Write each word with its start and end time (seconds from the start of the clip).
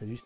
Salut. 0.00 0.18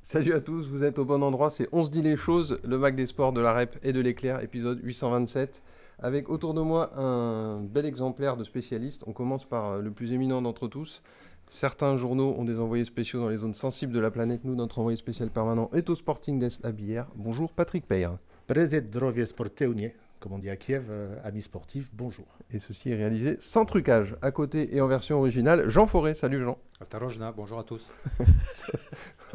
Salut 0.00 0.32
à 0.32 0.40
tous, 0.40 0.70
vous 0.70 0.82
êtes 0.82 0.98
au 0.98 1.04
bon 1.04 1.22
endroit, 1.22 1.50
c'est 1.50 1.68
On 1.72 1.82
se 1.82 1.90
dit 1.90 2.00
les 2.00 2.16
choses, 2.16 2.58
le 2.64 2.78
Mac 2.78 2.96
des 2.96 3.04
sports 3.04 3.34
de 3.34 3.42
la 3.42 3.52
REP 3.52 3.76
et 3.82 3.92
de 3.92 4.00
l'éclair, 4.00 4.42
épisode 4.42 4.80
827, 4.82 5.62
avec 5.98 6.30
autour 6.30 6.54
de 6.54 6.62
moi 6.62 6.98
un 6.98 7.60
bel 7.60 7.84
exemplaire 7.84 8.38
de 8.38 8.44
spécialistes. 8.44 9.04
On 9.06 9.12
commence 9.12 9.44
par 9.44 9.72
euh, 9.72 9.80
le 9.82 9.90
plus 9.90 10.12
éminent 10.12 10.40
d'entre 10.40 10.68
tous. 10.68 11.02
Certains 11.48 11.96
journaux 11.96 12.34
ont 12.38 12.44
des 12.44 12.58
envoyés 12.58 12.84
spéciaux 12.84 13.20
dans 13.20 13.28
les 13.28 13.36
zones 13.36 13.54
sensibles 13.54 13.92
de 13.92 14.00
la 14.00 14.10
planète. 14.10 14.44
Nous, 14.44 14.54
notre 14.54 14.78
envoyé 14.78 14.96
spécial 14.96 15.30
permanent 15.30 15.70
est 15.72 15.88
au 15.88 15.94
Sporting 15.94 16.38
d'Est 16.38 16.64
à 16.64 16.72
Billère. 16.72 17.06
Bonjour 17.14 17.52
Patrick 17.52 17.86
Peyre. 17.86 18.18
Prezdrovie 18.46 19.26
Sporteunie, 19.26 19.90
comme 20.20 20.32
on 20.32 20.38
dit 20.38 20.50
à 20.50 20.56
Kiev, 20.56 20.86
euh, 20.90 21.16
amis 21.22 21.42
sportifs, 21.42 21.90
bonjour. 21.92 22.26
Et 22.50 22.58
ceci 22.58 22.90
est 22.90 22.96
réalisé 22.96 23.36
sans 23.40 23.64
trucage. 23.64 24.16
À 24.22 24.30
côté 24.30 24.74
et 24.74 24.80
en 24.80 24.88
version 24.88 25.18
originale, 25.18 25.68
Jean 25.70 25.86
Forêt. 25.86 26.14
Salut 26.14 26.42
Jean. 26.42 26.58
Astarojna, 26.80 27.32
bonjour 27.32 27.58
à 27.58 27.64
tous. 27.64 27.92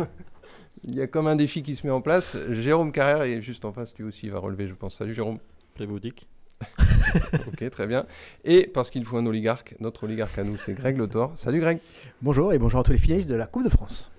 Il 0.83 0.95
y 0.95 1.01
a 1.01 1.07
comme 1.07 1.27
un 1.27 1.35
défi 1.35 1.63
qui 1.63 1.75
se 1.75 1.85
met 1.85 1.91
en 1.91 2.01
place. 2.01 2.37
Jérôme 2.49 2.91
Carrère 2.91 3.23
est 3.23 3.41
juste 3.41 3.65
en 3.65 3.71
face, 3.71 3.97
lui 3.97 4.05
aussi 4.05 4.27
il 4.27 4.31
va 4.31 4.39
relever, 4.39 4.67
je 4.67 4.73
pense. 4.73 4.97
Salut 4.97 5.13
Jérôme. 5.13 5.39
Prévodique. 5.75 6.27
ok, 7.47 7.69
très 7.69 7.87
bien. 7.87 8.05
Et 8.43 8.67
parce 8.67 8.89
qu'il 8.91 9.05
faut 9.05 9.17
un 9.17 9.25
oligarque, 9.25 9.75
notre 9.79 10.03
oligarque 10.03 10.37
à 10.37 10.43
nous, 10.43 10.57
c'est 10.57 10.73
Greg 10.73 10.97
Lotor. 10.97 11.31
Salut 11.35 11.59
Greg. 11.59 11.79
Bonjour 12.21 12.53
et 12.53 12.59
bonjour 12.59 12.81
à 12.81 12.83
tous 12.83 12.91
les 12.91 12.97
finalistes 12.97 13.29
de 13.29 13.35
la 13.35 13.47
Coupe 13.47 13.63
de 13.63 13.69
France. 13.69 14.11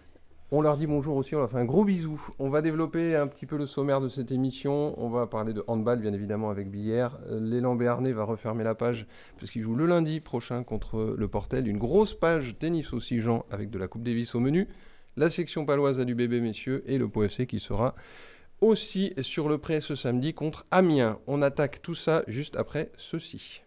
On 0.52 0.62
leur 0.62 0.76
dit 0.76 0.88
bonjour 0.88 1.14
aussi, 1.14 1.36
on 1.36 1.38
leur 1.38 1.48
fait 1.48 1.58
un 1.58 1.64
gros 1.64 1.84
bisou. 1.84 2.20
On 2.40 2.50
va 2.50 2.60
développer 2.60 3.14
un 3.14 3.28
petit 3.28 3.46
peu 3.46 3.56
le 3.56 3.68
sommaire 3.68 4.00
de 4.00 4.08
cette 4.08 4.32
émission. 4.32 5.00
On 5.00 5.08
va 5.08 5.28
parler 5.28 5.52
de 5.52 5.62
handball, 5.68 6.00
bien 6.00 6.12
évidemment, 6.12 6.50
avec 6.50 6.68
Billère. 6.72 7.20
Euh, 7.28 7.38
L'élan 7.38 7.76
Béarnais 7.76 8.12
va 8.12 8.24
refermer 8.24 8.64
la 8.64 8.74
page, 8.74 9.06
puisqu'il 9.36 9.62
joue 9.62 9.76
le 9.76 9.86
lundi 9.86 10.18
prochain 10.18 10.64
contre 10.64 11.14
le 11.16 11.28
Portel. 11.28 11.68
Une 11.68 11.78
grosse 11.78 12.14
page 12.14 12.56
tennis 12.58 12.92
aussi, 12.92 13.20
Jean, 13.20 13.44
avec 13.52 13.70
de 13.70 13.78
la 13.78 13.86
Coupe 13.86 14.02
Davis 14.02 14.34
au 14.34 14.40
menu. 14.40 14.66
La 15.16 15.30
section 15.30 15.64
paloise 15.64 16.00
a 16.00 16.04
du 16.04 16.16
bébé, 16.16 16.40
messieurs, 16.40 16.82
et 16.86 16.98
le 16.98 17.06
POFC 17.06 17.46
qui 17.46 17.60
sera 17.60 17.94
aussi 18.60 19.12
sur 19.22 19.48
le 19.48 19.58
prêt 19.58 19.80
ce 19.80 19.94
samedi 19.94 20.34
contre 20.34 20.66
Amiens. 20.70 21.18
On 21.26 21.42
attaque 21.42 21.82
tout 21.82 21.94
ça 21.94 22.22
juste 22.26 22.56
après 22.56 22.90
ceci. 22.96 23.62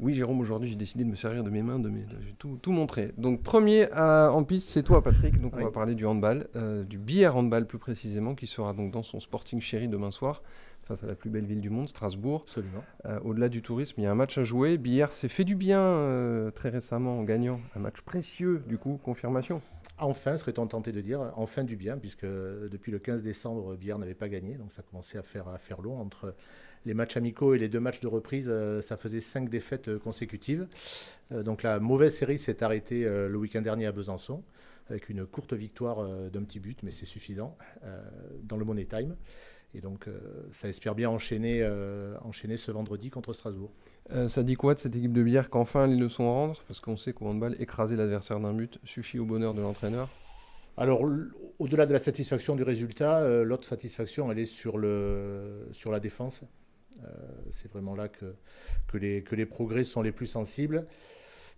Oui, 0.00 0.14
Jérôme, 0.14 0.40
aujourd'hui 0.40 0.68
j'ai 0.68 0.76
décidé 0.76 1.02
de 1.02 1.10
me 1.10 1.16
servir 1.16 1.42
de 1.42 1.50
mes 1.50 1.60
mains, 1.60 1.80
de 1.80 1.88
mes... 1.88 2.04
tout, 2.38 2.56
tout. 2.62 2.86
Donc, 3.16 3.42
premier 3.42 3.90
à- 3.90 4.30
en 4.32 4.44
piste, 4.44 4.68
c'est 4.68 4.84
toi, 4.84 5.02
Patrick. 5.02 5.40
Donc, 5.40 5.54
on 5.56 5.64
va 5.64 5.72
parler 5.72 5.96
du 5.96 6.06
handball, 6.06 6.48
euh, 6.54 6.84
du 6.84 6.98
billard 6.98 7.36
handball 7.36 7.66
plus 7.66 7.78
précisément, 7.78 8.36
qui 8.36 8.46
sera 8.46 8.72
donc 8.74 8.92
dans 8.92 9.02
son 9.02 9.18
Sporting 9.18 9.60
Chéri 9.60 9.88
demain 9.88 10.12
soir, 10.12 10.42
face 10.88 11.04
à 11.04 11.06
la 11.06 11.14
plus 11.14 11.28
belle 11.28 11.44
ville 11.44 11.60
du 11.60 11.68
monde, 11.68 11.88
Strasbourg. 11.88 12.42
Absolument. 12.44 12.82
Euh, 13.04 13.20
Au-delà 13.20 13.50
du 13.50 13.60
tourisme, 13.60 13.94
il 13.98 14.04
y 14.04 14.06
a 14.06 14.10
un 14.10 14.14
match 14.14 14.38
à 14.38 14.44
jouer. 14.44 14.78
Billard 14.78 15.12
s'est 15.12 15.28
fait 15.28 15.44
du 15.44 15.54
bien 15.54 15.80
euh, 15.80 16.50
très 16.50 16.70
récemment 16.70 17.18
en 17.18 17.24
gagnant 17.24 17.60
un 17.76 17.80
match 17.80 18.00
précieux, 18.00 18.62
du 18.66 18.78
coup, 18.78 18.98
confirmation. 19.02 19.60
Enfin, 19.98 20.36
serait-on 20.36 20.66
tenté 20.66 20.90
de 20.90 21.00
dire, 21.02 21.32
enfin 21.36 21.62
du 21.62 21.76
bien, 21.76 21.98
puisque 21.98 22.24
depuis 22.24 22.90
le 22.90 22.98
15 22.98 23.22
décembre, 23.22 23.76
Billard 23.76 23.98
n'avait 23.98 24.14
pas 24.14 24.28
gagné, 24.28 24.54
donc 24.54 24.72
ça 24.72 24.82
commençait 24.82 25.18
à 25.18 25.22
faire, 25.22 25.48
à 25.48 25.58
faire 25.58 25.82
long. 25.82 26.00
Entre 26.00 26.34
les 26.86 26.94
matchs 26.94 27.18
amicaux 27.18 27.54
et 27.54 27.58
les 27.58 27.68
deux 27.68 27.80
matchs 27.80 28.00
de 28.00 28.06
reprise, 28.06 28.46
euh, 28.48 28.80
ça 28.80 28.96
faisait 28.96 29.20
cinq 29.20 29.50
défaites 29.50 29.98
consécutives. 29.98 30.66
Donc 31.30 31.62
la 31.62 31.78
mauvaise 31.78 32.14
série 32.14 32.38
s'est 32.38 32.62
arrêtée 32.62 33.04
le 33.04 33.36
week-end 33.36 33.60
dernier 33.60 33.84
à 33.84 33.92
Besançon, 33.92 34.42
avec 34.88 35.10
une 35.10 35.26
courte 35.26 35.52
victoire 35.52 36.02
d'un 36.30 36.42
petit 36.42 36.58
but, 36.58 36.82
mais 36.82 36.90
c'est 36.90 37.04
suffisant, 37.04 37.54
dans 38.44 38.56
le 38.56 38.64
Money 38.64 38.86
Time. 38.86 39.14
Et 39.74 39.80
donc 39.80 40.08
euh, 40.08 40.18
ça 40.50 40.68
espère 40.68 40.94
bien 40.94 41.10
enchaîner, 41.10 41.60
euh, 41.62 42.16
enchaîner 42.22 42.56
ce 42.56 42.70
vendredi 42.72 43.10
contre 43.10 43.32
Strasbourg. 43.32 43.70
Euh, 44.10 44.28
ça 44.28 44.42
dit 44.42 44.54
quoi 44.54 44.74
de 44.74 44.78
cette 44.78 44.96
équipe 44.96 45.12
de 45.12 45.22
billard 45.22 45.50
qu'enfin 45.50 45.86
les 45.86 45.96
leçons 45.96 46.24
à 46.24 46.32
rendre? 46.32 46.62
Parce 46.66 46.80
qu'on 46.80 46.96
sait 46.96 47.12
qu'au 47.12 47.26
handball, 47.26 47.56
écraser 47.60 47.96
l'adversaire 47.96 48.40
d'un 48.40 48.54
but 48.54 48.78
suffit 48.84 49.18
au 49.18 49.26
bonheur 49.26 49.52
de 49.52 49.60
l'entraîneur. 49.60 50.08
Alors, 50.78 51.04
au-delà 51.58 51.86
de 51.86 51.92
la 51.92 51.98
satisfaction 51.98 52.54
du 52.54 52.62
résultat, 52.62 53.18
euh, 53.18 53.42
l'autre 53.42 53.66
satisfaction, 53.66 54.30
elle 54.30 54.38
est 54.38 54.46
sur, 54.46 54.78
le, 54.78 55.66
sur 55.72 55.90
la 55.90 55.98
défense. 55.98 56.44
Euh, 57.02 57.08
c'est 57.50 57.70
vraiment 57.70 57.96
là 57.96 58.08
que, 58.08 58.34
que, 58.86 58.96
les, 58.96 59.22
que 59.22 59.34
les 59.34 59.44
progrès 59.44 59.84
sont 59.84 60.02
les 60.02 60.12
plus 60.12 60.26
sensibles. 60.26 60.86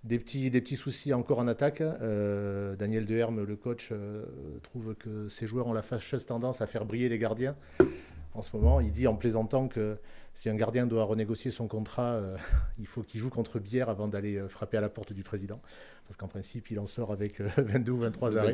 Des 0.02 0.18
petits, 0.18 0.50
des 0.50 0.62
petits 0.62 0.76
soucis 0.76 1.12
encore 1.12 1.40
en 1.40 1.46
attaque. 1.46 1.82
Euh, 1.82 2.74
Daniel 2.74 3.04
Deherme, 3.04 3.44
le 3.44 3.56
coach, 3.56 3.90
euh, 3.92 4.24
trouve 4.62 4.94
que 4.94 5.28
ces 5.28 5.46
joueurs 5.46 5.66
ont 5.66 5.74
la 5.74 5.82
fâcheuse 5.82 6.24
tendance 6.24 6.62
à 6.62 6.66
faire 6.66 6.86
briller 6.86 7.10
les 7.10 7.18
gardiens. 7.18 7.54
En 8.32 8.40
ce 8.40 8.56
moment, 8.56 8.80
il 8.80 8.92
dit 8.92 9.06
en 9.06 9.14
plaisantant 9.14 9.68
que 9.68 9.98
si 10.32 10.48
un 10.48 10.54
gardien 10.54 10.86
doit 10.86 11.04
renégocier 11.04 11.50
son 11.50 11.68
contrat, 11.68 12.12
euh, 12.12 12.36
il 12.78 12.86
faut 12.86 13.02
qu'il 13.02 13.20
joue 13.20 13.28
contre 13.28 13.58
Bière 13.58 13.90
avant 13.90 14.08
d'aller 14.08 14.40
frapper 14.48 14.78
à 14.78 14.80
la 14.80 14.88
porte 14.88 15.12
du 15.12 15.22
président. 15.22 15.60
Parce 16.06 16.16
qu'en 16.16 16.28
principe, 16.28 16.70
il 16.70 16.78
en 16.78 16.86
sort 16.86 17.12
avec 17.12 17.38
euh, 17.42 17.48
22 17.58 17.92
ou 17.92 17.98
23 17.98 18.30
De 18.30 18.38
arrêts. 18.38 18.52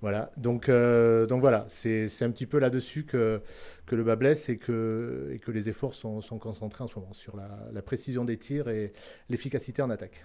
Voilà, 0.00 0.30
donc, 0.36 0.70
donc 0.70 1.40
voilà, 1.40 1.66
c'est 1.68 2.06
c'est 2.06 2.24
un 2.24 2.30
petit 2.30 2.46
peu 2.46 2.60
là-dessus 2.60 3.02
que, 3.02 3.42
que 3.84 3.96
le 3.96 4.04
bas 4.04 4.14
blesse 4.14 4.48
et 4.48 4.56
que, 4.56 5.28
et 5.34 5.40
que 5.40 5.50
les 5.50 5.68
efforts 5.68 5.96
sont, 5.96 6.20
sont 6.20 6.38
concentrés 6.38 6.84
en 6.84 6.86
ce 6.86 6.96
moment 7.00 7.12
sur 7.12 7.36
la, 7.36 7.48
la 7.72 7.82
précision 7.82 8.24
des 8.24 8.36
tirs 8.36 8.68
et 8.68 8.92
l'efficacité 9.28 9.82
en 9.82 9.90
attaque. 9.90 10.24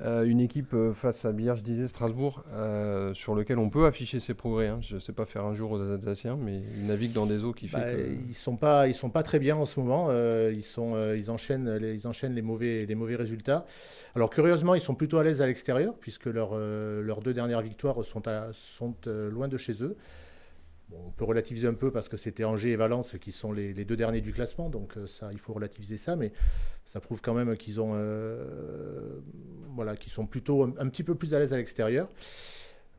Euh, 0.00 0.24
une 0.24 0.40
équipe 0.40 0.72
euh, 0.72 0.94
face 0.94 1.26
à 1.26 1.32
Billard, 1.32 1.56
je 1.56 1.62
disais 1.62 1.86
Strasbourg, 1.86 2.42
euh, 2.54 3.12
sur 3.12 3.34
lequel 3.34 3.58
on 3.58 3.68
peut 3.68 3.84
afficher 3.84 4.20
ses 4.20 4.32
progrès. 4.32 4.68
hein. 4.68 4.78
Je 4.80 4.94
ne 4.94 5.00
sais 5.00 5.12
pas 5.12 5.26
faire 5.26 5.44
un 5.44 5.52
jour 5.52 5.72
aux 5.72 5.80
Alsaciens, 5.80 6.38
mais 6.40 6.62
ils 6.78 6.86
naviguent 6.86 7.12
dans 7.12 7.26
des 7.26 7.44
eaux 7.44 7.52
qui 7.52 7.68
fait 7.68 7.76
Bah, 7.76 7.92
que... 7.92 8.14
Ils 8.26 8.34
sont 8.34 8.56
pas, 8.56 8.88
ils 8.88 8.94
sont 8.94 9.10
pas 9.10 9.22
très 9.22 9.38
bien 9.38 9.54
en 9.54 9.66
ce 9.66 9.78
moment. 9.78 10.06
euh, 10.08 10.50
ils 10.54 10.62
sont, 10.62 10.96
ils 11.14 11.30
enchaînent, 11.30 11.76
les, 11.76 11.94
ils 11.94 12.08
enchaînent 12.08 12.34
les 12.34 12.40
mauvais, 12.40 12.86
les 12.86 12.94
mauvais 12.94 13.16
résultats. 13.16 13.66
Alors 14.14 14.30
curieusement, 14.30 14.74
ils 14.74 14.80
sont 14.80 14.94
plutôt 14.94 15.18
à 15.18 15.24
l'aise 15.24 15.42
à 15.42 15.46
l'extérieur 15.46 15.94
puisque 16.00 16.24
leurs, 16.26 16.56
leurs 16.56 17.20
deux 17.20 17.34
dernières 17.34 17.60
victoires 17.60 18.02
sont, 18.02 18.26
à- 18.26 18.48
sont 18.52 18.94
loin 19.06 19.46
de 19.48 19.58
chez 19.58 19.82
eux. 19.82 19.94
Bon, 20.92 20.98
on 21.06 21.10
peut 21.10 21.24
relativiser 21.24 21.66
un 21.66 21.74
peu 21.74 21.90
parce 21.90 22.08
que 22.08 22.16
c'était 22.16 22.44
Angers 22.44 22.72
et 22.72 22.76
Valence 22.76 23.16
qui 23.20 23.32
sont 23.32 23.52
les, 23.52 23.72
les 23.72 23.84
deux 23.84 23.96
derniers 23.96 24.20
du 24.20 24.32
classement, 24.32 24.68
donc 24.68 24.96
euh, 24.96 25.06
ça, 25.06 25.30
il 25.32 25.38
faut 25.38 25.52
relativiser 25.52 25.96
ça, 25.96 26.16
mais 26.16 26.32
ça 26.84 27.00
prouve 27.00 27.22
quand 27.22 27.34
même 27.34 27.56
qu'ils 27.56 27.80
ont, 27.80 27.92
euh, 27.94 29.18
voilà, 29.74 29.96
qu'ils 29.96 30.12
sont 30.12 30.26
plutôt 30.26 30.64
un, 30.64 30.74
un 30.78 30.88
petit 30.88 31.02
peu 31.02 31.14
plus 31.14 31.34
à 31.34 31.38
l'aise 31.38 31.54
à 31.54 31.56
l'extérieur. 31.56 32.08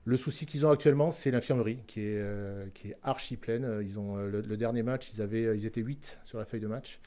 Le 0.06 0.18
souci 0.18 0.46
qu'ils 0.46 0.66
ont 0.66 0.70
actuellement, 0.70 1.12
c'est 1.12 1.31
l'infirmerie 1.31 1.80
qui 1.88 2.02
est, 2.02 2.18
euh, 2.18 2.66
qui 2.74 2.90
est 2.90 2.98
archi 3.04 3.38
pleine. 3.38 3.80
Ils 3.81 4.00
ont, 4.00 4.18
le, 4.18 4.42
le 4.42 4.58
dernier 4.58 4.84
match, 4.84 5.10
ils, 5.14 5.22
avaient, 5.22 5.56
ils 5.58 5.66
étaient 5.66 5.81
8 5.81 6.20
sur 6.25 6.38
la 6.40 6.46
feuille 6.46 6.60
de 6.60 6.68
match. 6.68 7.00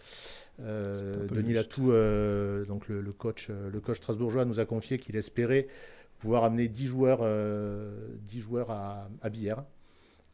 Euh, 0.61 1.27
Denis. 1.29 1.53
Latou, 1.53 1.93
euh, 1.93 2.65
donc 2.65 2.89
le, 2.89 3.03
le 3.03 3.13
coach, 3.13 3.51
le 3.51 3.81
coach 3.81 3.99
strasbourgeois, 3.99 4.47
nous 4.47 4.61
a 4.61 4.65
confié 4.65 4.99
qu'il 4.99 5.17
espérait 5.17 5.67
pouvoir 6.19 6.45
amener 6.45 6.69
10 6.69 6.87
joueurs, 6.87 7.27
10 8.23 8.41
joueurs 8.41 8.71
à, 8.71 9.11
à 9.21 9.29
Billère. 9.29 9.65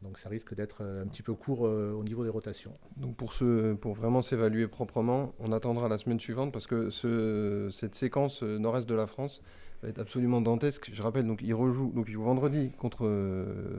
Donc 0.03 0.17
ça 0.17 0.29
risque 0.29 0.53
d'être 0.53 0.79
euh, 0.81 1.03
un 1.03 1.07
petit 1.07 1.23
peu 1.23 1.33
court 1.33 1.65
euh, 1.65 1.93
au 1.93 2.03
niveau 2.03 2.23
des 2.23 2.29
rotations. 2.29 2.73
Donc 2.97 3.15
pour, 3.15 3.33
ce, 3.33 3.73
pour 3.73 3.93
vraiment 3.93 4.21
s'évaluer 4.21 4.67
proprement, 4.67 5.33
on 5.39 5.51
attendra 5.51 5.87
la 5.87 5.97
semaine 5.97 6.19
suivante 6.19 6.51
parce 6.51 6.67
que 6.67 6.89
ce, 6.89 7.69
cette 7.71 7.95
séquence 7.95 8.43
euh, 8.43 8.57
nord-est 8.59 8.87
de 8.87 8.95
la 8.95 9.07
France 9.07 9.41
va 9.81 9.89
être 9.89 9.99
absolument 9.99 10.41
dantesque. 10.41 10.89
Je 10.93 11.01
rappelle, 11.01 11.25
donc 11.25 11.41
il 11.41 11.53
rejoue, 11.53 11.91
donc 11.95 12.05
il 12.07 12.11
joue 12.11 12.23
vendredi 12.23 12.71
contre 12.77 13.09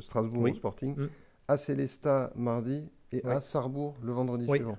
Strasbourg 0.00 0.42
Oui. 0.42 0.50
au 0.50 0.54
Sporting, 0.54 0.94
Mm. 0.96 1.08
à 1.48 1.56
Célestat 1.56 2.32
mardi 2.36 2.84
et 3.14 3.24
à 3.26 3.40
Sarrebourg 3.40 3.94
le 4.02 4.12
vendredi 4.12 4.46
Oui. 4.48 4.58
suivant. 4.58 4.78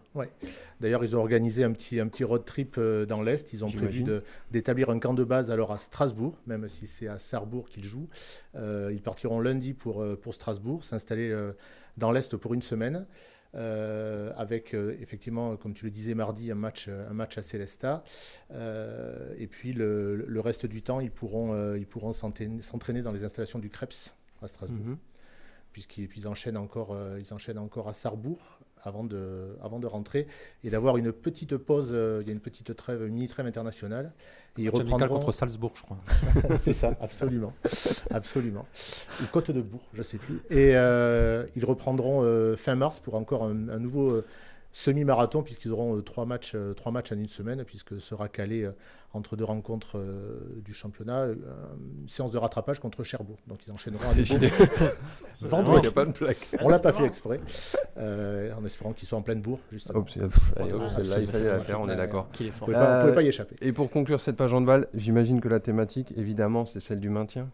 D'ailleurs, 0.81 1.03
ils 1.03 1.15
ont 1.15 1.19
organisé 1.19 1.63
un 1.63 1.71
petit, 1.71 1.99
un 1.99 2.07
petit 2.07 2.23
road 2.23 2.43
trip 2.45 2.75
euh, 2.77 3.05
dans 3.05 3.21
l'Est. 3.21 3.53
Ils 3.53 3.63
ont 3.65 3.71
prévu 3.71 4.03
d'établir 4.51 4.89
un 4.89 4.99
camp 4.99 5.13
de 5.13 5.23
base 5.23 5.51
alors 5.51 5.71
à 5.71 5.77
Strasbourg, 5.77 6.37
même 6.47 6.67
si 6.69 6.87
c'est 6.87 7.07
à 7.07 7.17
Sarrebourg 7.17 7.67
qu'ils 7.69 7.85
jouent. 7.85 8.09
Euh, 8.55 8.91
ils 8.93 9.01
partiront 9.01 9.39
lundi 9.39 9.73
pour, 9.73 10.01
euh, 10.01 10.15
pour 10.15 10.33
Strasbourg, 10.33 10.83
s'installer 10.83 11.33
dans 11.97 12.11
l'Est 12.11 12.35
pour 12.37 12.53
une 12.53 12.61
semaine. 12.61 13.05
euh, 13.57 14.33
avec 14.35 14.73
euh, 14.73 14.97
effectivement, 14.99 15.55
comme 15.55 15.73
tu 15.73 15.85
le 15.85 15.91
disais, 15.91 16.13
mardi, 16.13 16.51
un 16.51 16.55
match, 16.55 16.89
un 16.89 17.13
match 17.13 17.37
à 17.37 17.41
Célestat. 17.41 18.03
Euh, 18.51 19.33
et 19.37 19.47
puis 19.47 19.71
le, 19.71 20.15
le 20.27 20.39
reste 20.41 20.65
du 20.65 20.81
temps, 20.81 20.99
ils 20.99 21.09
pourront, 21.11 21.73
ils 21.75 21.87
pourront 21.87 22.11
s'entraîner 22.13 23.01
dans 23.01 23.13
les 23.13 23.23
installations 23.23 23.59
du 23.59 23.69
Krebs 23.69 24.13
à 24.41 24.47
Strasbourg 24.49 24.85
Mhm. 24.85 24.97
Puisqu'ils 25.75 26.07
puis 26.07 26.21
ils 26.21 26.27
enchaînent, 26.29 26.55
encore, 26.55 26.93
euh, 26.93 27.19
ils 27.19 27.33
enchaînent 27.33 27.57
encore 27.57 27.89
à 27.89 27.93
Sarrebourg 27.93 28.39
avant 28.81 29.03
de, 29.03 29.57
avant 29.61 29.77
de 29.77 29.87
rentrer 29.87 30.25
et 30.63 30.69
d'avoir 30.69 30.95
une 30.95 31.11
petite 31.11 31.57
pause. 31.57 31.89
euh, 31.91 32.19
il 32.21 32.27
y 32.27 32.29
a 32.29 32.33
une 32.33 32.39
petite 32.39 32.73
trêve, 32.77 33.05
une 33.05 33.13
mini 33.13 33.27
trêve 33.27 33.45
internationale. 33.45 34.13
Et 34.57 34.61
ils 34.61 34.69
reprendront. 34.69 35.19
contre 35.19 35.33
Salzbourg, 35.33 35.73
je 35.75 35.81
crois. 35.81 35.97
C'est 36.57 36.71
ça, 36.71 36.93
absolument. 37.01 37.51
absolument. 38.09 38.65
Ou 39.21 39.25
Côte 39.33 39.51
de 39.51 39.61
Bourg, 39.61 39.83
je 39.91 39.97
ne 39.97 40.03
sais 40.03 40.17
plus. 40.17 40.35
Et 40.49 40.77
euh, 40.77 41.45
ils 41.57 41.65
reprendront 41.65 42.21
euh, 42.23 42.55
fin 42.55 42.75
mars 42.75 43.01
pour 43.01 43.15
encore 43.15 43.43
un, 43.43 43.67
un 43.67 43.79
nouveau 43.79 44.21
semi-marathon, 44.75 45.41
puisqu'ils 45.41 45.71
auront 45.71 46.01
trois, 46.01 46.25
matchs, 46.25 46.53
trois 46.75 46.91
matchs 46.91 47.13
en 47.13 47.15
une 47.15 47.29
semaine, 47.29 47.63
puisque 47.63 48.01
sera 48.01 48.27
calé 48.27 48.69
entre 49.13 49.37
deux 49.37 49.45
rencontres 49.45 49.97
du 50.57 50.73
championnat, 50.73 51.27
une 51.27 52.09
séance 52.09 52.31
de 52.31 52.37
rattrapage 52.37 52.81
contre 52.81 53.01
Cherbourg. 53.03 53.37
Donc 53.47 53.65
ils 53.65 53.71
enchaîneront 53.71 54.09
à 54.09 54.13
vendredi. 55.47 55.87
On 56.59 56.67
l'a 56.67 56.79
pas 56.79 56.91
fait 56.91 57.05
exprès, 57.05 57.39
en 57.97 58.65
espérant 58.65 58.91
qu'ils 58.91 59.07
soient 59.07 59.17
en 59.17 59.21
pleine 59.21 59.41
bourre, 59.41 59.61
justement. 59.71 60.05
celle-là, 60.07 61.19
il 61.21 61.27
fallait 61.27 61.45
la 61.45 61.59
faire, 61.61 61.79
on 61.79 61.87
est 61.87 61.95
d'accord. 61.95 62.27
Vous 62.37 62.43
ne 62.43 62.49
pouvez, 62.51 62.73
pas 63.13 63.21
y 63.21 63.27
échapper. 63.27 63.55
Et 63.61 63.71
pour 63.71 63.89
conclure 63.89 64.19
cette 64.19 64.35
page 64.35 64.51
handball, 64.51 64.89
j'imagine 64.93 65.39
que 65.39 65.47
la 65.47 65.61
thématique, 65.61 66.13
évidemment, 66.17 66.65
c'est 66.65 66.81
celle 66.81 66.99
du 66.99 67.09
maintien. 67.09 67.47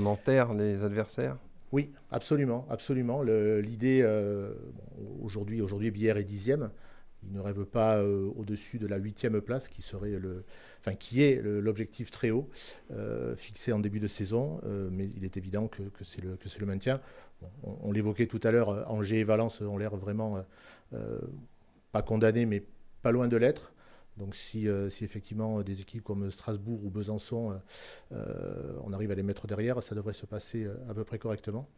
On 0.00 0.06
enterre 0.06 0.54
les 0.54 0.82
adversaires 0.82 1.36
oui, 1.72 1.90
absolument, 2.10 2.66
absolument. 2.68 3.22
L'idée, 3.22 4.02
euh, 4.02 4.52
aujourd'hui, 5.22 5.62
aujourd'hui, 5.62 5.90
Bière 5.90 6.18
est 6.18 6.24
dixième. 6.24 6.70
Il 7.24 7.32
ne 7.32 7.40
rêve 7.40 7.64
pas 7.64 7.96
euh, 7.96 8.30
au-dessus 8.36 8.78
de 8.78 8.86
la 8.86 8.98
huitième 8.98 9.40
place, 9.40 9.68
qui 9.68 9.80
serait 9.80 10.18
le, 10.18 10.44
enfin, 10.80 10.94
qui 10.94 11.22
est 11.22 11.40
l'objectif 11.42 12.10
très 12.10 12.30
haut 12.30 12.50
euh, 12.90 13.34
fixé 13.36 13.72
en 13.72 13.78
début 13.78 14.00
de 14.00 14.06
saison. 14.06 14.60
mais 14.90 15.08
il 15.16 15.24
est 15.24 15.38
évident 15.38 15.66
que, 15.66 15.82
c'est 16.02 16.22
le, 16.22 16.36
que 16.36 16.50
c'est 16.50 16.60
le 16.60 16.66
maintien. 16.66 17.00
on, 17.62 17.90
l'évoquait 17.90 18.26
tout 18.26 18.40
à 18.42 18.50
l'heure, 18.50 18.90
Angers 18.90 19.20
et 19.20 19.24
Valence 19.24 19.62
ont 19.62 19.78
l'air 19.78 19.96
vraiment 19.96 20.44
pas 21.90 22.02
condamnés, 22.02 22.44
mais 22.44 22.62
pas 23.02 23.12
loin 23.12 23.28
de 23.28 23.36
l'être. 23.38 23.72
Donc 24.18 24.34
si, 24.34 24.68
si, 24.90 25.04
effectivement 25.04 25.62
des 25.62 25.80
équipes 25.80 26.04
comme 26.04 26.30
Strasbourg 26.30 26.84
ou 26.84 26.90
Besançon, 26.90 27.58
on 28.10 28.92
arrive 28.92 29.10
à 29.10 29.14
les 29.14 29.22
mettre 29.22 29.46
derrière, 29.46 29.82
ça 29.82 29.94
devrait 29.94 30.12
se 30.12 30.26
passer 30.26 30.66
à 30.88 30.94
peu 30.94 31.04
près 31.04 31.18
correctement. 31.18 31.68